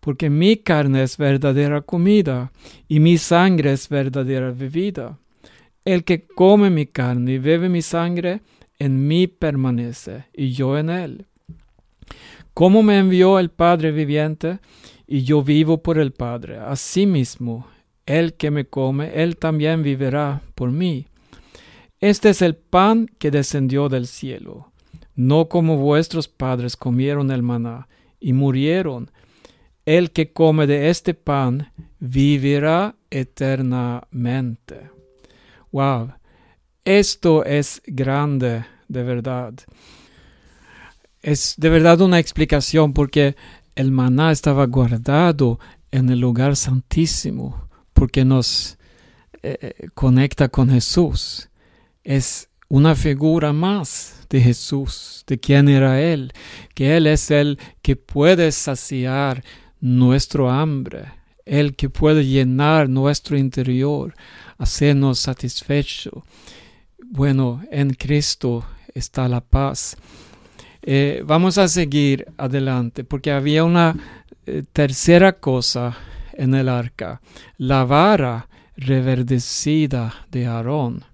Porque 0.00 0.30
mi 0.30 0.56
carne 0.56 1.02
es 1.02 1.18
verdadera 1.18 1.82
comida, 1.82 2.52
y 2.88 3.00
mi 3.00 3.18
sangre 3.18 3.72
es 3.72 3.90
verdadera 3.90 4.50
bebida. 4.50 5.18
El 5.84 6.04
que 6.04 6.26
come 6.26 6.70
mi 6.70 6.86
carne 6.86 7.34
y 7.34 7.38
bebe 7.38 7.68
mi 7.68 7.82
sangre, 7.82 8.40
en 8.78 9.06
mí 9.06 9.26
permanece, 9.26 10.24
y 10.32 10.52
yo 10.52 10.78
en 10.78 10.88
él. 10.88 11.26
Como 12.54 12.82
me 12.82 12.96
envió 12.98 13.38
el 13.38 13.50
Padre 13.50 13.92
viviente, 13.92 14.60
y 15.06 15.22
yo 15.22 15.42
vivo 15.42 15.82
por 15.82 15.98
el 15.98 16.12
Padre, 16.12 16.56
asimismo, 16.56 17.73
el 18.06 18.34
que 18.34 18.50
me 18.50 18.66
come, 18.66 19.22
él 19.22 19.36
también 19.36 19.82
vivirá 19.82 20.42
por 20.54 20.70
mí. 20.70 21.06
Este 22.00 22.30
es 22.30 22.42
el 22.42 22.54
pan 22.54 23.08
que 23.18 23.30
descendió 23.30 23.88
del 23.88 24.06
cielo, 24.06 24.72
no 25.14 25.48
como 25.48 25.76
vuestros 25.76 26.28
padres 26.28 26.76
comieron 26.76 27.30
el 27.30 27.42
maná 27.42 27.88
y 28.20 28.32
murieron. 28.32 29.10
El 29.86 30.10
que 30.10 30.32
come 30.32 30.66
de 30.66 30.90
este 30.90 31.14
pan 31.14 31.72
vivirá 31.98 32.96
eternamente. 33.10 34.90
Wow, 35.72 36.12
esto 36.84 37.44
es 37.44 37.82
grande, 37.86 38.64
de 38.88 39.02
verdad. 39.02 39.54
Es 41.22 41.54
de 41.56 41.68
verdad 41.70 42.00
una 42.02 42.18
explicación 42.18 42.92
porque 42.92 43.36
el 43.74 43.90
maná 43.90 44.30
estaba 44.30 44.66
guardado 44.66 45.58
en 45.90 46.10
el 46.10 46.20
lugar 46.20 46.56
santísimo, 46.56 47.63
porque 48.04 48.22
nos 48.22 48.76
eh, 49.42 49.56
eh, 49.62 49.88
conecta 49.94 50.50
con 50.50 50.68
Jesús. 50.68 51.48
es 52.02 52.50
una 52.68 52.94
figura 52.94 53.54
más 53.54 54.26
de 54.28 54.42
Jesús, 54.42 55.24
de 55.26 55.40
quién 55.40 55.70
era 55.70 56.02
Él, 56.02 56.30
que 56.74 56.98
Él 56.98 57.06
es 57.06 57.30
el 57.30 57.58
que 57.80 57.96
puede 57.96 58.52
saciar 58.52 59.42
nuestro 59.80 60.50
hambre, 60.50 61.06
el 61.46 61.76
que 61.76 61.88
puede 61.88 62.26
llenar 62.26 62.90
nuestro 62.90 63.38
interior, 63.38 64.14
hacernos 64.58 65.18
satisfecho. 65.18 66.26
Bueno, 67.06 67.62
en 67.70 67.94
Cristo 67.94 68.66
está 68.94 69.30
la 69.30 69.40
paz. 69.40 69.96
Eh, 70.82 71.22
vamos 71.24 71.56
a 71.56 71.68
seguir 71.68 72.26
adelante 72.36 73.02
porque 73.02 73.32
había 73.32 73.64
una 73.64 73.96
tercera 74.74 75.32
cosa 75.32 75.96
en 76.36 76.54
el 76.54 76.68
arca, 76.68 77.20
la 77.56 77.84
vara 77.84 78.48
reverdecida 78.76 80.26
de 80.30 80.46
Aarón. 80.46 81.04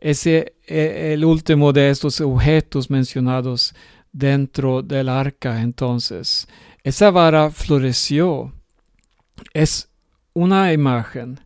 Ese 0.00 0.54
es 0.66 1.14
el 1.14 1.24
último 1.24 1.72
de 1.72 1.90
estos 1.90 2.20
objetos 2.20 2.90
mencionados 2.90 3.74
dentro 4.12 4.82
del 4.82 5.08
arca 5.08 5.60
entonces. 5.60 6.46
Esa 6.82 7.10
vara 7.10 7.50
floreció. 7.50 8.52
Es 9.52 9.88
una 10.34 10.72
imagen 10.72 11.40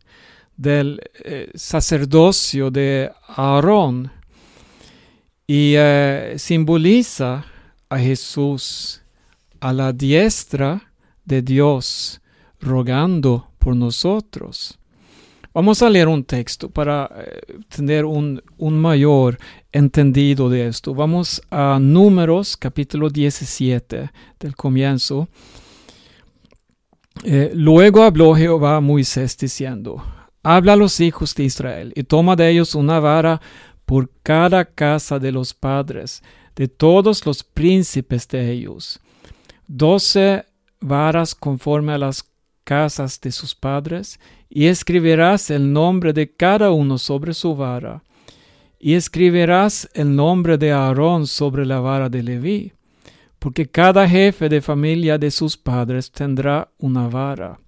del 0.55 0.99
eh, 1.23 1.49
sacerdocio 1.55 2.69
de 2.69 3.11
Aarón 3.27 4.11
y 5.47 5.73
eh, 5.77 6.35
simboliza 6.37 7.45
a 7.89 7.97
Jesús 7.97 9.01
a 9.61 9.73
la 9.73 9.93
diestra 9.93 10.91
de 11.25 11.41
Dios 11.41 12.18
rogando 12.59 13.49
por 13.59 13.75
nosotros. 13.75 14.79
Vamos 15.53 15.81
a 15.81 15.89
leer 15.89 16.07
un 16.07 16.23
texto 16.23 16.69
para 16.69 17.09
eh, 17.17 17.59
tener 17.75 18.05
un, 18.05 18.41
mayor 18.59 19.37
entendido 19.71 20.49
de 20.49 20.67
esto. 20.67 20.93
Vamos 20.93 21.41
a 21.49 21.79
Números 21.81 22.55
capítulo 22.55 23.09
17 23.09 24.11
del 24.39 24.55
comienzo. 24.55 25.27
Eh, 27.23 27.51
luego 27.55 28.03
habló 28.03 28.35
Jehová 28.35 28.77
a 28.77 28.81
Moisés 28.81 29.37
diciendo, 29.37 30.03
Habla 30.43 30.73
a 30.73 30.77
los 30.77 30.99
hijos 30.99 31.35
de 31.35 31.43
Israel 31.43 31.91
y 31.95 32.03
toma 32.03 32.35
de 32.35 32.49
ellos 32.49 32.75
una 32.75 32.99
vara 32.99 33.41
por 33.85 34.09
cada 34.21 34.65
casa 34.65 35.19
de 35.19 35.31
los 35.31 35.53
padres, 35.53 36.21
de 36.55 36.67
todos 36.67 37.25
los 37.25 37.43
príncipes 37.43 38.27
de 38.27 38.51
ellos. 38.51 38.99
Doce 39.67 40.45
varas 40.79 41.35
conforme 41.35 41.93
a 41.93 41.97
las 41.97 42.23
casas 42.63 43.19
de 43.21 43.31
sus 43.31 43.55
padres, 43.55 44.19
y 44.49 44.65
escribirás 44.65 45.49
el 45.49 45.71
nombre 45.71 46.13
de 46.13 46.31
cada 46.31 46.71
uno 46.71 46.97
sobre 46.97 47.33
su 47.33 47.55
vara, 47.55 48.03
y 48.79 48.93
escribirás 48.93 49.89
el 49.93 50.15
nombre 50.15 50.57
de 50.57 50.71
Aarón 50.71 51.27
sobre 51.27 51.65
la 51.65 51.79
vara 51.79 52.09
de 52.09 52.23
Leví, 52.23 52.73
porque 53.39 53.67
cada 53.67 54.07
jefe 54.07 54.49
de 54.49 54.61
familia 54.61 55.17
de 55.17 55.31
sus 55.31 55.57
padres 55.57 56.11
tendrá 56.11 56.69
una 56.77 57.07
vara. 57.07 57.59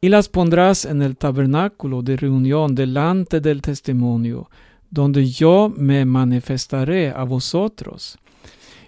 Y 0.00 0.08
las 0.08 0.28
pondrás 0.28 0.84
en 0.84 1.00
el 1.00 1.16
tabernáculo 1.16 2.02
de 2.02 2.16
reunión 2.16 2.74
delante 2.74 3.40
del 3.40 3.62
testimonio, 3.62 4.50
donde 4.90 5.26
yo 5.26 5.72
me 5.74 6.04
manifestaré 6.04 7.10
a 7.10 7.22
vosotros. 7.22 8.18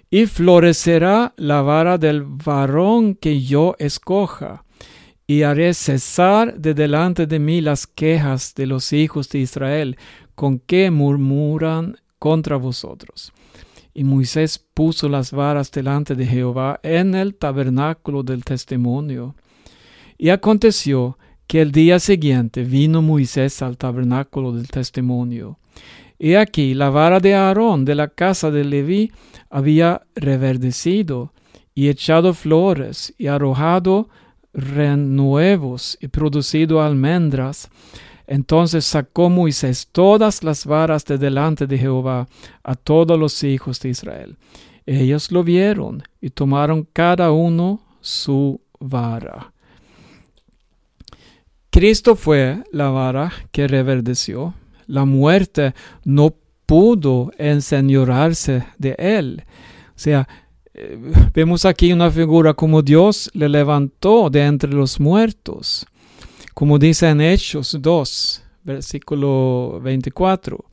Y 0.09 0.25
florecerá 0.25 1.33
la 1.37 1.61
vara 1.61 1.97
del 1.97 2.23
varón 2.23 3.15
que 3.15 3.41
yo 3.41 3.75
escoja, 3.79 4.64
y 5.27 5.43
haré 5.43 5.73
cesar 5.73 6.57
de 6.57 6.73
delante 6.73 7.25
de 7.25 7.39
mí 7.39 7.61
las 7.61 7.87
quejas 7.87 8.53
de 8.55 8.67
los 8.67 8.93
hijos 8.93 9.29
de 9.29 9.39
Israel, 9.39 9.97
con 10.35 10.59
que 10.59 10.91
murmuran 10.91 11.97
contra 12.19 12.57
vosotros. 12.57 13.33
Y 13.93 14.03
Moisés 14.03 14.59
puso 14.59 15.07
las 15.09 15.31
varas 15.31 15.71
delante 15.71 16.15
de 16.15 16.25
Jehová 16.25 16.79
en 16.83 17.15
el 17.15 17.35
tabernáculo 17.35 18.23
del 18.23 18.43
testimonio. 18.43 19.35
Y 20.17 20.29
aconteció 20.29 21.17
que 21.47 21.61
el 21.61 21.71
día 21.71 21.99
siguiente 21.99 22.63
vino 22.63 23.01
Moisés 23.01 23.61
al 23.61 23.77
tabernáculo 23.77 24.51
del 24.51 24.67
testimonio. 24.67 25.59
Y 26.19 26.35
aquí 26.35 26.73
la 26.73 26.89
vara 26.89 27.19
de 27.19 27.35
Aarón 27.35 27.85
de 27.85 27.95
la 27.95 28.09
casa 28.09 28.51
de 28.51 28.63
Leví 28.63 29.11
había 29.49 30.01
reverdecido 30.15 31.33
y 31.73 31.89
echado 31.89 32.33
flores 32.33 33.13
y 33.17 33.27
arrojado 33.27 34.09
renuevos 34.55 35.97
y 36.01 36.07
producido 36.07 36.81
almendras. 36.81 37.69
Entonces 38.27 38.85
sacó 38.85 39.29
Moisés 39.29 39.87
todas 39.91 40.43
las 40.43 40.65
varas 40.65 41.05
de 41.05 41.17
delante 41.17 41.67
de 41.67 41.77
Jehová 41.77 42.27
a 42.63 42.75
todos 42.75 43.19
los 43.19 43.43
hijos 43.43 43.79
de 43.81 43.89
Israel. 43.89 44.37
Ellos 44.85 45.31
lo 45.31 45.43
vieron 45.43 46.03
y 46.21 46.29
tomaron 46.29 46.87
cada 46.91 47.31
uno 47.31 47.81
su 48.01 48.61
vara. 48.79 49.51
Cristo 51.69 52.15
fue 52.15 52.63
la 52.71 52.89
vara 52.89 53.31
que 53.51 53.67
reverdeció. 53.67 54.53
La 54.87 55.05
muerte 55.05 55.73
no 56.03 56.33
pudo 56.65 57.31
enseñorarse 57.37 58.65
de 58.77 58.95
él. 58.97 59.43
O 59.89 59.99
sea, 59.99 60.27
vemos 61.33 61.65
aquí 61.65 61.93
una 61.93 62.11
figura 62.11 62.53
como 62.53 62.81
Dios 62.81 63.29
le 63.33 63.49
levantó 63.49 64.29
de 64.29 64.45
entre 64.45 64.71
los 64.71 64.99
muertos. 64.99 65.85
Como 66.53 66.79
dice 66.79 67.09
en 67.09 67.21
Hechos 67.21 67.77
2, 67.79 68.43
versículo 68.63 69.79
24, 69.81 70.65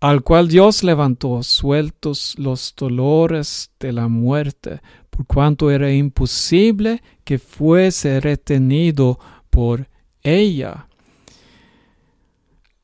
al 0.00 0.22
cual 0.22 0.48
Dios 0.48 0.82
levantó 0.82 1.42
sueltos 1.42 2.34
los 2.38 2.74
dolores 2.76 3.70
de 3.80 3.92
la 3.92 4.08
muerte, 4.08 4.80
por 5.10 5.26
cuanto 5.26 5.70
era 5.70 5.92
imposible 5.92 7.02
que 7.24 7.38
fuese 7.38 8.20
retenido 8.20 9.18
por 9.50 9.88
ella. 10.22 10.88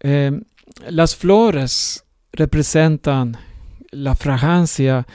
Eh, 0.01 0.41
las 0.89 1.17
flores 1.17 2.05
representan 2.33 3.37
la 3.91 4.15
fragancia 4.15 5.07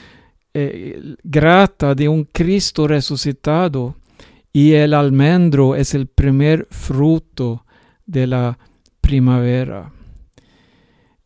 eh, 0.58 1.16
grata 1.22 1.94
de 1.96 2.08
un 2.08 2.24
Cristo 2.24 2.88
resucitado 2.88 3.98
y 4.54 4.72
el 4.72 4.94
almendro 4.94 5.76
es 5.76 5.94
el 5.94 6.08
primer 6.08 6.66
fruto 6.72 7.66
de 8.06 8.26
la 8.26 8.58
primavera. 9.02 9.92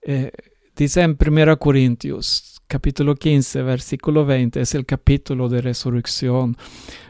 Eh, 0.02 0.32
dice 0.76 1.02
en 1.02 1.16
1 1.16 1.60
Corintios 1.60 2.60
capítulo 2.66 3.14
15 3.14 3.62
versículo 3.62 4.26
20 4.26 4.62
es 4.62 4.74
el 4.74 4.88
capítulo 4.88 5.48
de 5.48 5.62
resurrección. 5.62 6.58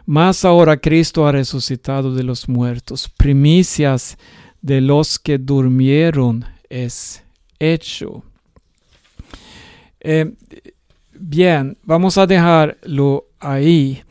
Más 0.06 0.44
ahora 0.44 0.76
Cristo 0.76 1.26
ha 1.26 1.32
resucitado 1.32 2.14
de 2.14 2.24
los 2.24 2.50
muertos, 2.50 3.08
primicias 3.08 4.18
de 4.62 4.82
los 4.82 5.20
que 5.20 5.38
durmieron 5.38 6.44
es 6.70 7.24
hecho. 7.60 8.24
Eh, 10.02 10.34
bien, 11.20 11.78
vamos 11.84 12.18
a 12.18 12.26
dejarlo 12.26 13.28
ahí. 13.40 14.02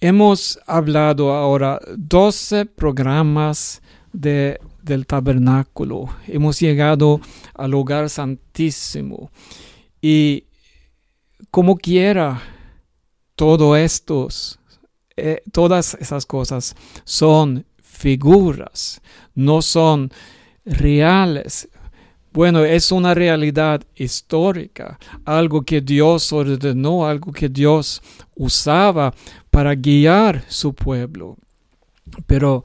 Hemos 0.00 0.58
hablado 0.66 1.32
ahora 1.32 1.80
12 1.96 2.66
programas 2.66 3.80
de, 4.12 4.58
del 4.82 5.06
tabernáculo. 5.06 6.08
Hemos 6.26 6.60
llegado 6.60 7.20
al 7.54 7.70
lugar 7.70 8.10
santísimo. 8.10 9.30
Y 10.00 10.44
como 11.50 11.76
quiera, 11.76 12.42
todo 13.36 13.76
estos 13.76 14.58
eh, 15.16 15.42
todas 15.52 15.94
esas 16.00 16.24
cosas 16.24 16.74
son 17.04 17.66
figuras, 17.82 19.02
no 19.34 19.60
son 19.60 20.10
reales. 20.64 21.68
Bueno, 22.32 22.64
es 22.64 22.90
una 22.90 23.12
realidad 23.12 23.82
histórica, 23.94 24.98
algo 25.26 25.62
que 25.62 25.82
Dios 25.82 26.32
ordenó, 26.32 27.06
algo 27.06 27.30
que 27.30 27.50
Dios 27.50 28.00
usaba 28.34 29.12
para 29.50 29.74
guiar 29.74 30.42
su 30.48 30.72
pueblo. 30.74 31.36
Pero 32.26 32.64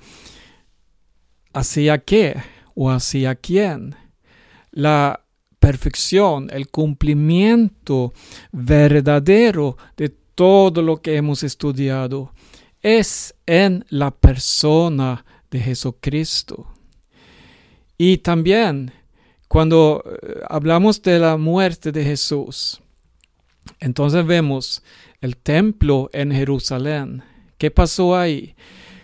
¿hacia 1.51 1.97
qué 1.97 2.37
o 2.75 2.89
hacia 2.89 3.35
quién? 3.35 3.93
La 4.71 5.25
perfección, 5.59 6.49
el 6.49 6.69
cumplimiento 6.69 8.13
verdadero 8.53 9.75
de 9.97 10.15
todo 10.33 10.81
lo 10.81 11.01
que 11.01 11.17
hemos 11.17 11.43
estudiado 11.43 12.31
es 12.81 13.35
en 13.45 13.83
la 13.89 14.11
persona 14.11 15.25
de 15.51 15.59
Jesucristo. 15.59 16.67
Y 17.97 18.19
también 18.19 18.93
cuando 19.47 20.03
eh, 20.05 20.41
hablamos 20.49 21.01
de 21.01 21.19
la 21.19 21.37
muerte 21.37 21.91
de 21.91 22.03
Jesús, 22.03 22.81
entonces 23.79 24.25
vemos 24.25 24.83
el 25.21 25.37
templo 25.37 26.09
en 26.13 26.31
Jerusalén. 26.31 27.23
¿Qué 27.57 27.71
pasó 27.71 28.15
ahí? 28.15 28.55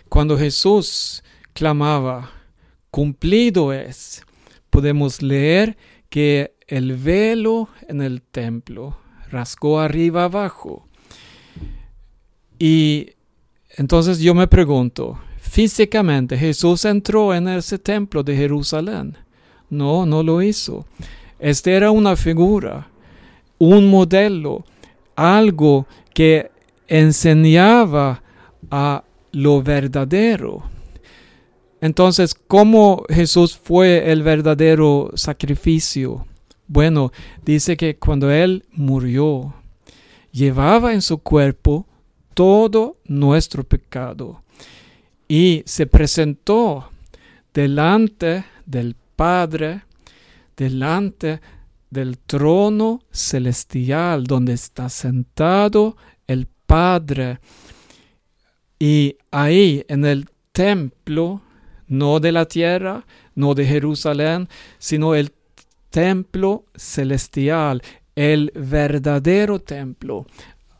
Cuando 0.08 0.38
Jesús 0.38 1.22
clamaba, 1.52 2.30
cumplido 2.90 3.72
es, 3.72 4.22
podemos 4.70 5.22
leer 5.22 5.76
que 6.08 6.54
el 6.66 6.96
velo 6.96 7.68
en 7.88 8.02
el 8.02 8.22
templo 8.22 8.96
rasgó 9.30 9.80
arriba 9.80 10.24
abajo. 10.24 10.86
Y 12.58 13.10
entonces 13.76 14.20
yo 14.20 14.34
me 14.34 14.46
pregunto, 14.46 15.18
físicamente 15.38 16.38
Jesús 16.38 16.84
entró 16.84 17.34
en 17.34 17.48
ese 17.48 17.78
templo 17.78 18.22
de 18.22 18.36
Jerusalén. 18.36 19.23
No, 19.70 20.06
no 20.06 20.22
lo 20.22 20.42
hizo. 20.42 20.86
Este 21.38 21.74
era 21.74 21.90
una 21.90 22.16
figura, 22.16 22.88
un 23.58 23.90
modelo, 23.90 24.64
algo 25.16 25.86
que 26.12 26.50
enseñaba 26.88 28.22
a 28.70 29.04
lo 29.32 29.62
verdadero. 29.62 30.62
Entonces, 31.80 32.34
¿cómo 32.34 33.04
Jesús 33.10 33.56
fue 33.56 34.10
el 34.10 34.22
verdadero 34.22 35.10
sacrificio? 35.14 36.26
Bueno, 36.66 37.12
dice 37.44 37.76
que 37.76 37.96
cuando 37.96 38.30
Él 38.30 38.64
murió, 38.72 39.54
llevaba 40.32 40.94
en 40.94 41.02
su 41.02 41.18
cuerpo 41.18 41.86
todo 42.32 42.96
nuestro 43.04 43.64
pecado 43.64 44.42
y 45.28 45.62
se 45.66 45.86
presentó 45.86 46.90
delante 47.52 48.44
del 48.66 48.96
Padre, 49.16 49.82
delante 50.56 51.40
del 51.90 52.18
trono 52.18 53.02
celestial 53.10 54.24
donde 54.24 54.52
está 54.52 54.88
sentado 54.88 55.96
el 56.26 56.48
Padre. 56.66 57.38
Y 58.78 59.16
ahí 59.30 59.84
en 59.88 60.04
el 60.04 60.28
templo, 60.52 61.42
no 61.86 62.20
de 62.20 62.32
la 62.32 62.46
tierra, 62.46 63.06
no 63.34 63.54
de 63.54 63.66
Jerusalén, 63.66 64.48
sino 64.78 65.14
el 65.14 65.32
templo 65.90 66.64
celestial, 66.74 67.82
el 68.16 68.52
verdadero 68.54 69.60
templo. 69.60 70.26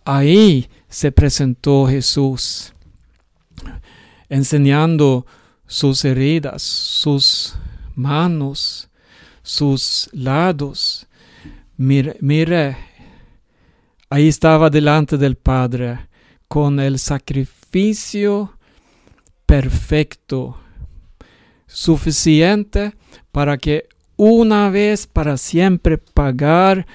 Ahí 0.04 0.68
se 0.88 1.12
presentó 1.12 1.86
Jesús, 1.86 2.72
enseñando 4.28 5.26
sus 5.66 6.04
heridas, 6.04 6.62
sus 6.62 7.54
manos, 7.94 8.88
sus 9.42 10.08
lados. 10.12 11.06
Mire, 11.76 12.76
ahí 14.08 14.28
estaba 14.28 14.70
delante 14.70 15.16
del 15.16 15.36
Padre 15.36 16.08
con 16.48 16.78
el 16.80 16.98
sacrificio 16.98 18.58
perfecto, 19.46 20.58
suficiente 21.66 22.94
para 23.32 23.58
que 23.58 23.88
una 24.16 24.70
vez 24.70 25.06
para 25.06 25.36
siempre 25.36 25.98
pagar 25.98 26.86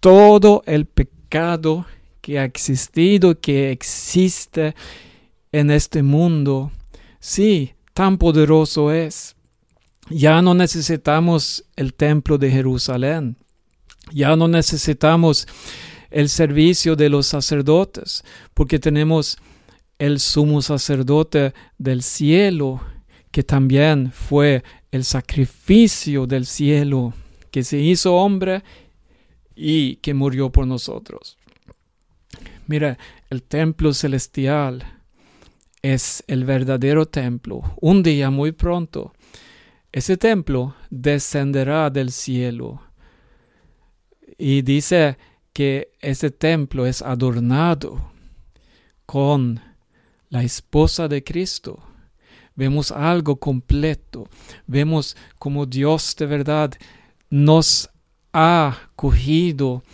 todo 0.00 0.62
el 0.66 0.86
pecado 0.86 1.86
que 2.20 2.38
ha 2.38 2.44
existido, 2.44 3.38
que 3.38 3.70
existe 3.70 4.74
en 5.52 5.70
este 5.70 6.02
mundo. 6.02 6.70
Sí, 7.20 7.74
tan 7.92 8.16
poderoso 8.16 8.90
es. 8.92 9.36
Ya 10.10 10.42
no 10.42 10.54
necesitamos 10.54 11.64
el 11.76 11.94
templo 11.94 12.36
de 12.36 12.50
Jerusalén. 12.50 13.36
Ya 14.12 14.36
no 14.36 14.48
necesitamos 14.48 15.46
el 16.10 16.28
servicio 16.28 16.94
de 16.94 17.08
los 17.08 17.26
sacerdotes, 17.26 18.22
porque 18.52 18.78
tenemos 18.78 19.38
el 19.98 20.20
sumo 20.20 20.60
sacerdote 20.60 21.54
del 21.78 22.02
cielo, 22.02 22.82
que 23.30 23.42
también 23.42 24.12
fue 24.12 24.62
el 24.92 25.04
sacrificio 25.04 26.26
del 26.26 26.46
cielo, 26.46 27.14
que 27.50 27.64
se 27.64 27.78
hizo 27.78 28.14
hombre 28.14 28.62
y 29.56 29.96
que 29.96 30.12
murió 30.12 30.50
por 30.50 30.66
nosotros. 30.66 31.38
Mira, 32.66 32.98
el 33.30 33.42
templo 33.42 33.94
celestial 33.94 34.84
es 35.82 36.22
el 36.26 36.44
verdadero 36.44 37.06
templo. 37.06 37.62
Un 37.80 38.02
día 38.02 38.30
muy 38.30 38.52
pronto 38.52 39.12
ese 39.94 40.16
templo 40.16 40.74
descenderá 40.90 41.88
del 41.88 42.10
cielo. 42.10 42.82
Y 44.36 44.62
dice 44.62 45.16
que 45.52 45.92
ese 46.00 46.32
templo 46.32 46.84
es 46.84 47.00
adornado 47.00 48.10
con 49.06 49.60
la 50.30 50.42
esposa 50.42 51.06
de 51.06 51.22
Cristo. 51.22 51.78
Vemos 52.56 52.90
algo 52.90 53.36
completo. 53.36 54.28
Vemos 54.66 55.16
como 55.38 55.64
Dios 55.64 56.16
de 56.18 56.26
verdad 56.26 56.72
nos 57.30 57.88
ha 58.32 58.90
cogido 58.96 59.84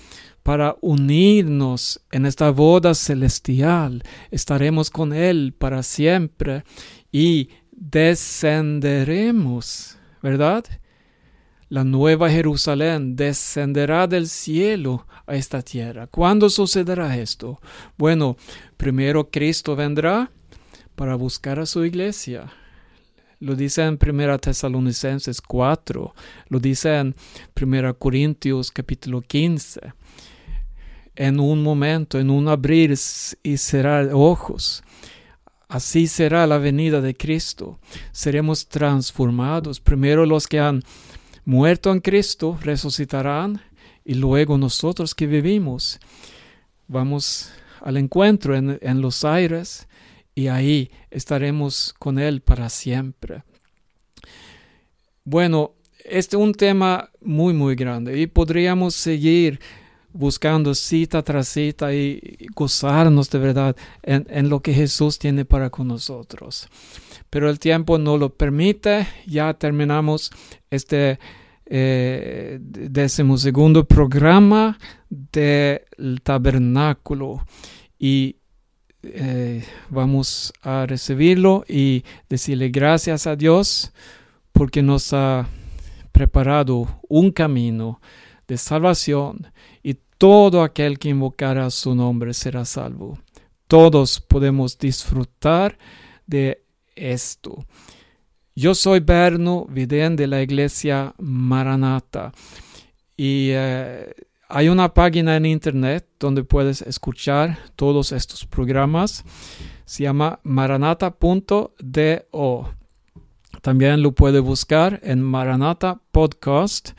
para 0.42 0.76
unirnos 0.80 2.00
en 2.10 2.24
esta 2.24 2.48
boda 2.48 2.94
celestial. 2.94 4.02
Estaremos 4.30 4.88
con 4.88 5.12
Él 5.12 5.52
para 5.58 5.82
siempre 5.82 6.64
y 7.12 7.50
descenderemos, 7.81 9.99
¿verdad? 10.23 10.64
La 11.71 11.83
nueva 11.83 12.31
Jerusalén 12.31 13.16
descenderá 13.16 14.07
del 14.07 14.29
cielo 14.29 15.07
a 15.27 15.35
esta 15.35 15.62
tierra. 15.62 16.07
¿Cuándo 16.07 16.51
sucederá 16.51 17.16
esto? 17.16 17.59
Bueno, 17.97 18.37
primero 18.77 19.31
Cristo 19.31 19.75
vendrá 19.75 20.31
para 20.95 21.14
buscar 21.14 21.59
a 21.59 21.64
su 21.66 21.85
iglesia. 21.85 22.53
Lo 23.38 23.57
dice 23.57 23.85
en 23.85 23.99
1 24.01 24.38
Tesalonicenses 24.38 25.40
4, 25.40 26.14
lo 26.49 26.61
dice 26.61 26.99
en 26.99 27.16
1 27.61 27.99
Corintios 27.99 28.71
capítulo 28.71 29.23
15. 29.23 29.81
En 31.16 31.40
un 31.40 31.62
momento, 31.62 32.19
en 32.19 32.29
un 32.29 32.49
abrir 32.49 32.95
y 33.43 33.57
cerrar 33.57 34.11
ojos, 34.12 34.83
Así 35.70 36.09
será 36.09 36.48
la 36.48 36.59
venida 36.59 37.00
de 37.00 37.14
Cristo. 37.14 37.78
Seremos 38.11 38.66
transformados. 38.66 39.78
Primero 39.78 40.26
los 40.26 40.48
que 40.48 40.59
han 40.59 40.83
muerto 41.44 41.92
en 41.92 42.00
Cristo 42.00 42.59
resucitarán 42.61 43.62
y 44.04 44.14
luego 44.14 44.59
nosotros 44.59 45.14
que 45.14 45.28
vivimos 45.28 46.00
vamos 46.88 47.52
al 47.83 47.98
encuentro 47.98 48.56
en, 48.56 49.00
los 49.00 49.24
aires 49.24 49.87
y 50.35 50.48
ahí 50.48 50.90
estaremos 51.09 51.94
con 52.00 52.18
Él 52.18 52.40
para 52.40 52.68
siempre. 52.68 53.44
Bueno, 55.22 55.74
este 56.04 56.37
es 56.37 56.42
un 56.42 56.52
tema 56.52 57.11
muy, 57.20 57.54
muy 57.54 57.76
grande 57.76 58.18
y 58.18 58.26
podríamos 58.26 58.96
seguir 58.96 59.61
buscando 60.12 60.75
cita 60.75 61.23
tras 61.23 61.49
cita 61.49 61.94
y 61.94 62.37
gozarnos 62.55 63.31
de 63.31 63.38
verdad 63.38 63.77
en, 64.03 64.49
lo 64.49 64.61
que 64.61 64.73
Jesús 64.75 65.18
tiene 65.18 65.44
para 65.44 65.70
con 65.70 65.88
nosotros. 65.88 66.68
Pero 67.29 67.49
el 67.49 67.59
tiempo 67.59 67.99
no 67.99 68.16
lo 68.18 68.31
permite. 68.31 69.07
Ya 69.27 69.55
terminamos 69.55 70.31
este 70.70 71.18
eh, 71.66 72.59
decimosegundo 72.61 73.85
programa 73.85 74.79
del 75.09 76.20
tabernáculo 76.23 77.44
y 77.99 78.37
eh, 79.03 79.64
vamos 79.88 80.53
a 80.62 80.85
recibirlo 80.87 81.64
y 81.68 82.05
decirle 82.29 82.68
gracias 82.68 83.27
a 83.27 83.37
Dios 83.37 83.92
porque 84.53 84.83
nos 84.83 85.12
ha 85.12 85.49
preparado 86.12 87.01
un 87.09 87.31
camino 87.31 88.01
de 88.50 88.58
salvación 88.58 89.46
y 89.80 89.94
todo 90.18 90.62
aquel 90.64 90.98
que 90.98 91.08
invocara 91.08 91.70
su 91.70 91.94
nombre 91.94 92.34
será 92.34 92.64
salvo. 92.64 93.16
Todos 93.68 94.20
podemos 94.20 94.76
disfrutar 94.76 95.78
de 96.26 96.64
esto. 96.96 97.64
Yo 98.56 98.74
soy 98.74 98.98
Berno 98.98 99.66
Vidén 99.66 100.16
de 100.16 100.26
la 100.26 100.42
iglesia 100.42 101.14
Maranata 101.18 102.32
y 103.16 103.50
eh, 103.52 104.12
hay 104.48 104.68
una 104.68 104.92
página 104.92 105.36
en 105.36 105.46
internet 105.46 106.08
donde 106.18 106.42
puedes 106.42 106.82
escuchar 106.82 107.56
todos 107.76 108.10
estos 108.10 108.44
programas. 108.46 109.24
Se 109.84 110.02
llama 110.02 110.40
maranata.do. 110.42 111.14
También 113.62 114.02
lo 114.02 114.10
puede 114.12 114.40
buscar 114.40 114.98
en 115.04 115.20
Maranata 115.20 116.00
Podcast 116.10 116.94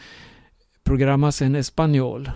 programas 0.92 1.42
en 1.42 1.56
español. 1.56 2.34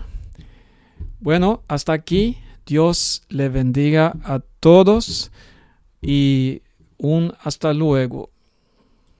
Bueno, 1.20 1.62
hasta 1.68 1.92
aquí. 1.92 2.38
Dios 2.64 3.22
le 3.28 3.50
bendiga 3.50 4.14
a 4.24 4.40
todos 4.60 5.30
y 6.00 6.62
un 6.96 7.34
hasta 7.42 7.74
luego. 7.74 8.30